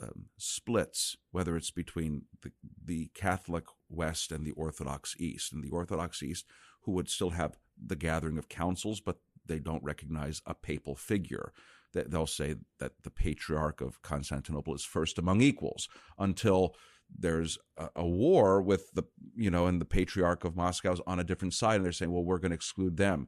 um, 0.02 0.26
splits, 0.38 1.16
whether 1.32 1.56
it's 1.56 1.72
between 1.72 2.24
the, 2.42 2.52
the 2.84 3.10
Catholic 3.14 3.66
West 3.90 4.32
and 4.32 4.46
the 4.46 4.52
Orthodox 4.52 5.16
East, 5.18 5.54
and 5.54 5.64
the 5.64 5.70
Orthodox 5.70 6.22
East, 6.22 6.46
who 6.82 6.92
would 6.92 7.10
still 7.10 7.32
have 7.32 7.58
the 7.84 7.96
gathering 7.96 8.38
of 8.38 8.50
councils, 8.50 9.00
but 9.00 9.18
they 9.46 9.60
don't 9.60 9.84
recognize 9.84 10.42
a 10.46 10.54
papal 10.54 10.96
figure 10.96 11.52
they'll 11.96 12.28
say 12.28 12.56
that 12.80 12.92
the 13.04 13.10
patriarch 13.10 13.82
of 13.82 14.02
Constantinople 14.02 14.74
is 14.74 14.84
first 14.84 15.18
among 15.18 15.42
equals 15.42 15.88
until 16.18 16.76
there's 17.18 17.58
a, 17.78 17.90
a, 17.96 18.06
war 18.06 18.62
with 18.62 18.92
the 18.94 19.04
you 19.36 19.52
know 19.52 19.68
and 19.68 19.80
the 19.80 19.86
patriarch 19.86 20.44
of 20.44 20.56
Moscow 20.56 20.94
is 20.94 21.02
on 21.06 21.20
a 21.20 21.24
different 21.24 21.54
side 21.54 21.78
and 21.78 21.86
they're 21.86 21.92
saying 21.92 22.12
well 22.12 22.24
we're 22.24 22.40
going 22.40 22.52
to 22.52 22.56
exclude 22.56 22.98
them. 22.98 23.28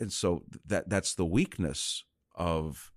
And 0.00 0.12
so 0.12 0.44
that 0.66 0.88
that's 0.88 1.14
the 1.14 1.24
weakness 1.24 2.04
of 2.34 2.92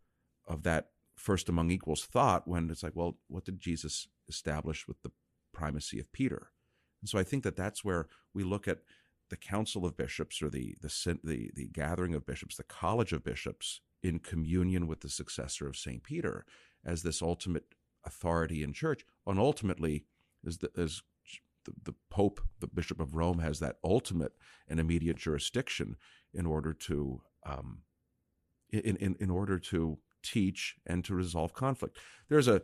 of 0.47 0.63
that 0.63 0.89
first 1.15 1.49
among 1.49 1.71
equals 1.71 2.05
thought 2.05 2.47
when 2.47 2.69
it's 2.69 2.83
like 2.83 2.95
well 2.95 3.17
what 3.27 3.45
did 3.45 3.59
Jesus 3.59 4.07
establish 4.27 4.87
with 4.87 5.01
the 5.03 5.11
primacy 5.53 5.99
of 5.99 6.11
Peter? 6.11 6.51
And 7.01 7.09
so 7.09 7.19
I 7.19 7.23
think 7.23 7.43
that 7.43 7.55
that's 7.55 7.85
where 7.85 8.07
we 8.33 8.43
look 8.43 8.67
at 8.67 8.79
the 9.29 9.37
council 9.37 9.85
of 9.85 9.97
bishops 9.97 10.41
or 10.41 10.49
the 10.49 10.75
the 10.81 11.19
the, 11.23 11.51
the 11.55 11.67
gathering 11.67 12.13
of 12.13 12.25
bishops 12.25 12.55
the 12.55 12.63
college 12.63 13.13
of 13.13 13.23
bishops 13.23 13.81
in 14.05 14.19
communion 14.19 14.85
with 14.87 15.01
the 15.01 15.09
successor 15.09 15.67
of 15.67 15.75
St. 15.75 16.03
Peter 16.03 16.45
as 16.85 17.01
this 17.01 17.21
ultimate 17.21 17.65
authority 18.05 18.61
in 18.61 18.71
church. 18.71 19.03
And 19.25 19.39
ultimately, 19.39 20.05
as 20.45 20.59
the, 20.59 20.69
as 20.77 21.01
the, 21.65 21.73
the 21.83 21.95
Pope, 22.11 22.39
the 22.59 22.67
Bishop 22.67 22.99
of 22.99 23.15
Rome, 23.15 23.39
has 23.39 23.59
that 23.59 23.77
ultimate 23.83 24.33
and 24.67 24.79
immediate 24.79 25.17
jurisdiction 25.17 25.95
in 26.33 26.45
order 26.45 26.71
to 26.71 27.21
um, 27.45 27.79
in, 28.71 28.95
in, 28.97 29.15
in 29.19 29.29
order 29.29 29.57
to 29.57 29.97
teach 30.21 30.75
and 30.85 31.03
to 31.05 31.15
resolve 31.15 31.53
conflict. 31.53 31.97
There's 32.29 32.47
a 32.47 32.61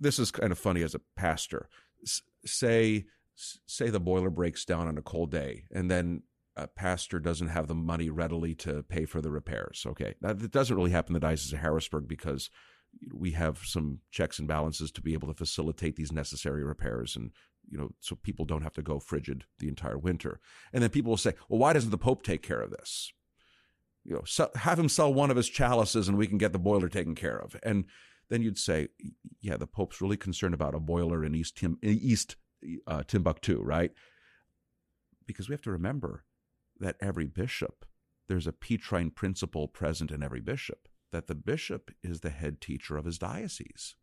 this 0.00 0.18
is 0.18 0.30
kind 0.30 0.52
of 0.52 0.58
funny 0.58 0.82
as 0.82 0.94
a 0.94 1.00
pastor. 1.16 1.68
S- 2.02 2.22
say 2.44 3.06
say 3.34 3.90
the 3.90 4.00
boiler 4.00 4.30
breaks 4.30 4.64
down 4.64 4.86
on 4.86 4.96
a 4.96 5.02
cold 5.02 5.32
day, 5.32 5.64
and 5.72 5.90
then 5.90 6.22
a 6.56 6.66
pastor 6.68 7.18
doesn't 7.18 7.48
have 7.48 7.66
the 7.66 7.74
money 7.74 8.10
readily 8.10 8.54
to 8.54 8.82
pay 8.84 9.04
for 9.04 9.20
the 9.20 9.30
repairs. 9.30 9.84
Okay, 9.86 10.14
that 10.20 10.50
doesn't 10.50 10.76
really 10.76 10.90
happen 10.90 11.14
in 11.14 11.20
the 11.20 11.26
Diocese 11.26 11.52
of 11.52 11.58
Harrisburg 11.58 12.06
because 12.08 12.50
we 13.12 13.32
have 13.32 13.58
some 13.64 13.98
checks 14.10 14.38
and 14.38 14.48
balances 14.48 14.90
to 14.92 15.02
be 15.02 15.14
able 15.14 15.28
to 15.28 15.34
facilitate 15.34 15.96
these 15.96 16.12
necessary 16.12 16.64
repairs 16.64 17.16
and 17.16 17.32
you 17.68 17.78
know 17.78 17.90
so 18.00 18.14
people 18.14 18.44
don't 18.44 18.62
have 18.62 18.74
to 18.74 18.82
go 18.82 18.98
frigid 18.98 19.44
the 19.58 19.68
entire 19.68 19.98
winter. 19.98 20.40
And 20.72 20.82
then 20.82 20.90
people 20.90 21.10
will 21.10 21.16
say 21.16 21.34
well 21.48 21.58
why 21.58 21.72
doesn't 21.72 21.90
the 21.90 21.98
pope 21.98 22.22
take 22.22 22.42
care 22.42 22.60
of 22.60 22.70
this? 22.70 23.12
You 24.04 24.14
know 24.14 24.22
so 24.26 24.50
have 24.54 24.78
him 24.78 24.88
sell 24.88 25.12
one 25.12 25.30
of 25.30 25.36
his 25.36 25.48
chalices 25.48 26.08
and 26.08 26.18
we 26.18 26.26
can 26.26 26.38
get 26.38 26.52
the 26.52 26.58
boiler 26.58 26.88
taken 26.88 27.14
care 27.14 27.38
of. 27.38 27.56
And 27.62 27.86
then 28.28 28.42
you'd 28.42 28.58
say 28.58 28.88
yeah 29.40 29.56
the 29.56 29.66
pope's 29.66 30.00
really 30.00 30.16
concerned 30.16 30.54
about 30.54 30.74
a 30.74 30.80
boiler 30.80 31.24
in 31.24 31.34
east 31.34 31.56
Tim, 31.56 31.78
east 31.82 32.36
uh, 32.86 33.02
timbuktu 33.02 33.60
right? 33.60 33.92
Because 35.26 35.48
we 35.48 35.54
have 35.54 35.62
to 35.62 35.72
remember 35.72 36.24
that 36.80 36.96
every 37.00 37.26
bishop, 37.26 37.84
there's 38.28 38.46
a 38.46 38.52
Petrine 38.52 39.10
principle 39.10 39.68
present 39.68 40.10
in 40.10 40.22
every 40.22 40.40
bishop, 40.40 40.88
that 41.12 41.26
the 41.26 41.34
bishop 41.34 41.90
is 42.02 42.20
the 42.20 42.30
head 42.30 42.60
teacher 42.60 42.96
of 42.96 43.04
his 43.04 43.18
diocese. 43.18 43.94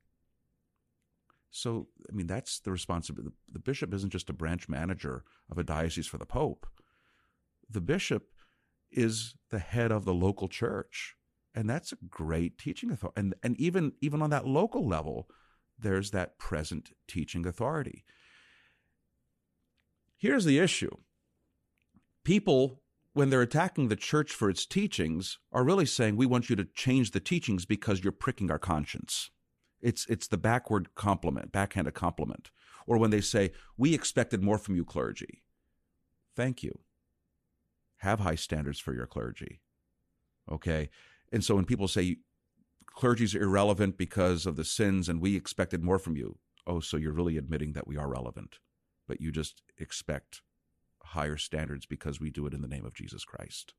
So, 1.50 1.88
I 2.10 2.16
mean, 2.16 2.28
that's 2.28 2.60
the 2.60 2.72
responsibility. 2.72 3.36
The 3.52 3.60
bishop 3.60 3.94
isn't 3.94 4.12
just 4.12 4.30
a 4.30 4.34
branch 4.34 4.70
manager 4.70 5.26
of 5.50 5.58
a 5.58 5.64
diocese 5.64 6.08
for 6.08 6.18
the 6.18 6.26
Pope. 6.26 6.66
The 7.70 7.82
bishop 7.82 8.30
is 8.90 9.36
the 9.50 9.60
head 9.60 9.92
of 9.92 10.06
the 10.06 10.14
local 10.14 10.48
church. 10.48 11.16
And 11.54 11.70
that's 11.70 11.92
a 11.92 11.98
great 12.10 12.58
teaching 12.58 12.92
authority. 12.92 13.20
And, 13.20 13.36
and 13.44 13.60
even, 13.60 13.92
even 14.00 14.22
on 14.22 14.30
that 14.30 14.48
local 14.48 14.88
level, 14.88 15.28
there's 15.78 16.12
that 16.12 16.38
present 16.38 16.92
teaching 17.08 17.46
authority. 17.46 18.06
Here's 20.18 20.46
the 20.46 20.60
issue 20.60 20.96
people, 22.24 22.82
when 23.14 23.30
they're 23.30 23.42
attacking 23.42 23.88
the 23.88 23.96
church 23.96 24.32
for 24.32 24.50
its 24.50 24.66
teachings, 24.66 25.40
are 25.52 25.64
really 25.64 25.86
saying, 25.86 26.16
we 26.16 26.26
want 26.26 26.50
you 26.50 26.56
to 26.56 26.66
change 26.66 27.12
the 27.12 27.20
teachings 27.20 27.66
because 27.66 28.04
you're 28.04 28.12
pricking 28.12 28.50
our 28.50 28.60
conscience. 28.60 29.30
It's, 29.82 30.06
it's 30.08 30.28
the 30.28 30.38
backward 30.38 30.94
compliment, 30.96 31.52
backhanded 31.52 31.94
compliment. 31.94 32.52
Or 32.88 32.98
when 32.98 33.12
they 33.12 33.22
say, 33.22 33.52
we 33.78 33.94
expected 33.94 34.44
more 34.44 34.58
from 34.58 34.76
you, 34.76 34.86
clergy. 34.86 35.44
Thank 36.36 36.64
you. 36.64 36.80
Have 37.98 38.20
high 38.20 38.36
standards 38.36 38.80
for 38.80 38.94
your 38.94 39.06
clergy. 39.06 39.62
Okay. 40.52 40.90
And 41.32 41.44
so 41.44 41.56
when 41.56 41.66
people 41.66 41.88
say 41.88 42.18
clergy's 42.88 43.36
irrelevant 43.36 43.98
because 43.98 44.46
of 44.46 44.56
the 44.56 44.66
sins 44.66 45.08
and 45.08 45.22
we 45.22 45.36
expected 45.36 45.84
more 45.84 46.00
from 46.00 46.16
you, 46.16 46.38
oh, 46.68 46.80
so 46.80 46.98
you're 46.98 47.14
really 47.14 47.38
admitting 47.38 47.74
that 47.74 47.88
we 47.88 47.98
are 47.98 48.10
relevant, 48.10 48.60
but 49.08 49.22
you 49.22 49.32
just 49.32 49.62
expect 49.78 50.42
higher 51.12 51.38
standards 51.38 51.86
because 51.86 52.20
we 52.20 52.30
do 52.30 52.46
it 52.46 52.54
in 52.54 52.62
the 52.62 52.68
name 52.68 52.86
of 52.86 52.94
Jesus 52.94 53.24
Christ. 53.24 53.74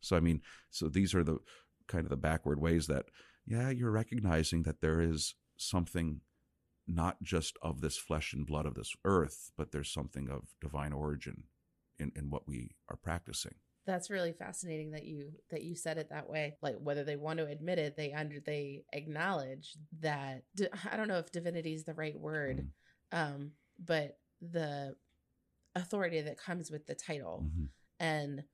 So, 0.00 0.16
I 0.16 0.20
mean, 0.20 0.42
so 0.70 0.88
these 0.88 1.14
are 1.14 1.24
the 1.24 1.38
kind 1.88 2.04
of 2.04 2.10
the 2.10 2.16
backward 2.16 2.60
ways 2.60 2.86
that, 2.86 3.06
yeah, 3.46 3.70
you're 3.70 3.90
recognizing 3.90 4.62
that 4.62 4.80
there 4.80 5.00
is 5.00 5.34
something 5.56 6.20
not 6.86 7.22
just 7.22 7.56
of 7.62 7.80
this 7.80 7.96
flesh 7.96 8.32
and 8.32 8.46
blood 8.46 8.66
of 8.66 8.74
this 8.74 8.94
earth, 9.04 9.50
but 9.56 9.72
there's 9.72 9.92
something 9.92 10.28
of 10.30 10.54
divine 10.60 10.92
origin 10.92 11.44
in, 11.98 12.12
in 12.14 12.30
what 12.30 12.46
we 12.46 12.76
are 12.88 12.96
practicing. 12.96 13.54
That's 13.86 14.10
really 14.10 14.32
fascinating 14.32 14.90
that 14.92 15.04
you 15.04 15.30
that 15.50 15.62
you 15.62 15.76
said 15.76 15.96
it 15.96 16.10
that 16.10 16.28
way. 16.28 16.56
Like 16.60 16.74
whether 16.80 17.04
they 17.04 17.14
want 17.14 17.38
to 17.38 17.46
admit 17.46 17.78
it, 17.78 17.96
they 17.96 18.12
under 18.12 18.40
they 18.40 18.82
acknowledge 18.92 19.74
that 20.00 20.42
I 20.90 20.96
don't 20.96 21.06
know 21.06 21.18
if 21.18 21.30
divinity 21.30 21.72
is 21.72 21.84
the 21.84 21.94
right 21.94 22.18
word, 22.18 22.66
mm-hmm. 23.12 23.18
um, 23.18 23.52
but 23.78 24.18
the 24.40 24.96
authority 25.76 26.20
that 26.22 26.38
comes 26.38 26.70
with 26.70 26.86
the 26.86 26.94
title. 26.94 27.44
Mm-hmm. 27.46 27.64
and 28.00 28.44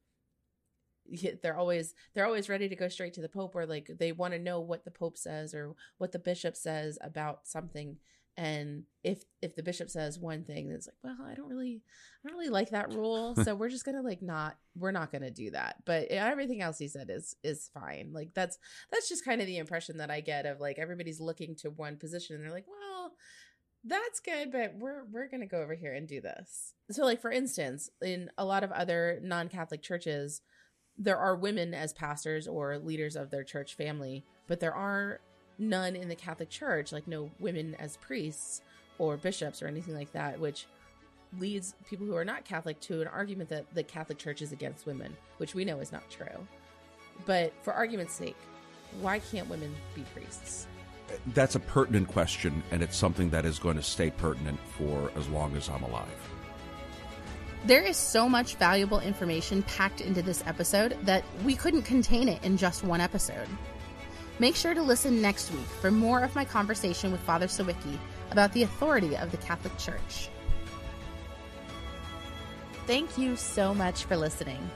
they're 1.42 1.56
always 1.56 1.94
they're 2.14 2.26
always 2.26 2.48
ready 2.48 2.68
to 2.68 2.76
go 2.76 2.88
straight 2.88 3.12
to 3.14 3.20
the 3.20 3.28
pope 3.28 3.54
or 3.56 3.66
like 3.66 3.90
they 3.98 4.12
want 4.12 4.32
to 4.32 4.38
know 4.38 4.60
what 4.60 4.84
the 4.84 4.90
pope 4.90 5.18
says 5.18 5.52
or 5.54 5.74
what 5.98 6.12
the 6.12 6.18
bishop 6.18 6.56
says 6.56 6.98
about 7.02 7.46
something. 7.46 7.96
And 8.36 8.84
if 9.04 9.24
if 9.42 9.54
the 9.56 9.62
bishop 9.62 9.90
says 9.90 10.18
one 10.18 10.44
thing 10.44 10.70
it's 10.70 10.86
like 10.86 10.96
well 11.04 11.28
i 11.28 11.34
don't 11.34 11.50
really 11.50 11.82
i 12.24 12.28
don't 12.28 12.38
really 12.38 12.48
like 12.48 12.70
that 12.70 12.94
rule 12.94 13.34
so 13.44 13.54
we're 13.54 13.68
just 13.68 13.84
gonna 13.84 14.00
like 14.00 14.22
not 14.22 14.56
we're 14.74 14.92
not 14.92 15.12
gonna 15.12 15.30
do 15.30 15.50
that. 15.50 15.76
But 15.84 16.06
everything 16.08 16.62
else 16.62 16.78
he 16.78 16.88
said 16.88 17.10
is 17.10 17.36
is 17.42 17.68
fine. 17.74 18.10
Like 18.14 18.30
that's 18.32 18.58
that's 18.90 19.08
just 19.08 19.24
kind 19.24 19.40
of 19.42 19.46
the 19.46 19.58
impression 19.58 19.98
that 19.98 20.10
i 20.10 20.20
get 20.20 20.46
of 20.46 20.60
like 20.60 20.78
everybody's 20.78 21.20
looking 21.20 21.56
to 21.56 21.70
one 21.70 21.96
position 21.96 22.36
and 22.36 22.44
they're 22.44 22.52
like 22.52 22.66
well 22.68 23.12
that's 23.84 24.20
good 24.20 24.52
but 24.52 24.74
we're 24.78 25.04
we're 25.10 25.28
gonna 25.28 25.46
go 25.46 25.60
over 25.60 25.74
here 25.74 25.92
and 25.92 26.06
do 26.06 26.20
this 26.20 26.74
so 26.90 27.04
like 27.04 27.20
for 27.20 27.32
instance 27.32 27.90
in 28.00 28.30
a 28.38 28.44
lot 28.44 28.62
of 28.62 28.70
other 28.72 29.18
non-catholic 29.22 29.82
churches 29.82 30.40
there 30.98 31.18
are 31.18 31.34
women 31.34 31.74
as 31.74 31.92
pastors 31.92 32.46
or 32.46 32.78
leaders 32.78 33.16
of 33.16 33.30
their 33.30 33.42
church 33.42 33.74
family 33.74 34.24
but 34.46 34.60
there 34.60 34.74
are 34.74 35.20
none 35.58 35.96
in 35.96 36.08
the 36.08 36.14
Catholic 36.14 36.50
Church, 36.50 36.92
like 36.92 37.06
no 37.06 37.30
women 37.38 37.74
as 37.78 37.96
priests 37.98 38.62
or 38.98 39.16
bishops 39.16 39.62
or 39.62 39.66
anything 39.66 39.94
like 39.94 40.12
that, 40.12 40.38
which 40.38 40.66
leads 41.38 41.74
people 41.88 42.06
who 42.06 42.16
are 42.16 42.24
not 42.24 42.44
Catholic 42.44 42.78
to 42.80 43.00
an 43.00 43.08
argument 43.08 43.48
that 43.48 43.64
the 43.74 43.82
Catholic 43.82 44.18
Church 44.18 44.42
is 44.42 44.52
against 44.52 44.86
women, 44.86 45.16
which 45.38 45.54
we 45.54 45.64
know 45.64 45.80
is 45.80 45.92
not 45.92 46.08
true. 46.10 46.46
But 47.24 47.52
for 47.62 47.72
argument's 47.72 48.14
sake, 48.14 48.36
why 49.00 49.20
can't 49.20 49.48
women 49.48 49.74
be 49.94 50.02
priests? 50.14 50.66
That's 51.28 51.54
a 51.54 51.60
pertinent 51.60 52.08
question, 52.08 52.62
and 52.70 52.82
it's 52.82 52.96
something 52.96 53.30
that 53.30 53.44
is 53.44 53.58
going 53.58 53.76
to 53.76 53.82
stay 53.82 54.10
pertinent 54.10 54.58
for 54.76 55.10
as 55.16 55.28
long 55.28 55.56
as 55.56 55.68
I'm 55.68 55.82
alive. 55.82 56.08
There 57.64 57.82
is 57.82 57.96
so 57.96 58.28
much 58.28 58.56
valuable 58.56 58.98
information 58.98 59.62
packed 59.62 60.00
into 60.00 60.20
this 60.20 60.42
episode 60.46 60.96
that 61.02 61.24
we 61.44 61.54
couldn't 61.54 61.82
contain 61.82 62.28
it 62.28 62.42
in 62.42 62.56
just 62.56 62.82
one 62.82 63.00
episode. 63.00 63.46
Make 64.40 64.56
sure 64.56 64.74
to 64.74 64.82
listen 64.82 65.22
next 65.22 65.52
week 65.52 65.66
for 65.80 65.90
more 65.90 66.24
of 66.24 66.34
my 66.34 66.44
conversation 66.44 67.12
with 67.12 67.20
Father 67.20 67.46
Sawicki 67.46 67.98
about 68.32 68.52
the 68.52 68.64
authority 68.64 69.16
of 69.16 69.30
the 69.30 69.36
Catholic 69.36 69.76
Church. 69.78 70.28
Thank 72.86 73.16
you 73.16 73.36
so 73.36 73.72
much 73.72 74.04
for 74.04 74.16
listening. 74.16 74.68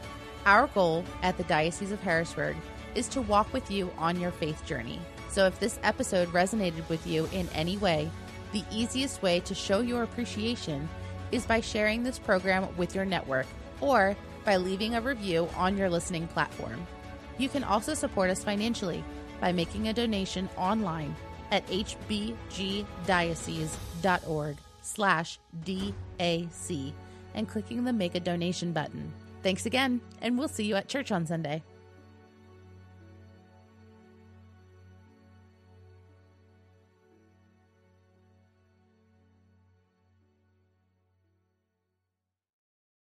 Our 0.45 0.69
goal 0.69 1.05
at 1.23 1.37
the 1.37 1.45
Diocese 1.45 1.91
of 1.91 2.01
Harrisburg 2.01 2.55
is 2.95 3.09
to 3.09 3.21
walk 3.21 3.53
with 3.53 3.69
you 3.69 3.91
on 3.99 4.21
your 4.21 4.31
faith 4.31 4.65
journey. 4.65 5.01
So 5.37 5.45
if 5.45 5.61
this 5.61 5.79
episode 5.83 6.29
resonated 6.29 6.89
with 6.89 7.07
you 7.07 7.29
in 7.31 7.47
any 7.51 7.77
way, 7.77 8.11
the 8.53 8.65
easiest 8.73 9.21
way 9.21 9.41
to 9.41 9.55
show 9.55 9.81
your 9.81 10.03
appreciation 10.03 10.89
is 11.31 11.45
by 11.45 11.61
sharing 11.61 12.03
this 12.03 12.19
program 12.19 12.75
with 12.79 12.95
your 12.95 13.05
network 13.05 13.45
or 13.83 14.17
by 14.47 14.57
leaving 14.57 14.95
a 14.95 15.01
review 15.03 15.47
on 15.55 15.77
your 15.77 15.91
listening 15.91 16.27
platform. 16.29 16.87
You 17.37 17.51
can 17.51 17.65
also 17.65 17.93
support 17.93 18.31
us 18.31 18.43
financially 18.43 19.05
by 19.39 19.53
making 19.53 19.89
a 19.89 19.93
donation 19.93 20.49
online 20.57 21.15
at 21.51 21.67
hbgdiocese.org 21.67 24.57
slash 24.81 25.39
DAC 25.67 26.93
and 27.35 27.47
clicking 27.47 27.85
the 27.85 27.93
Make 27.93 28.15
a 28.15 28.21
Donation 28.21 28.73
button. 28.73 29.13
Thanks 29.43 29.67
again, 29.67 30.01
and 30.23 30.39
we'll 30.39 30.49
see 30.49 30.65
you 30.65 30.77
at 30.77 30.89
church 30.89 31.13
on 31.13 31.27
Sunday. 31.27 31.63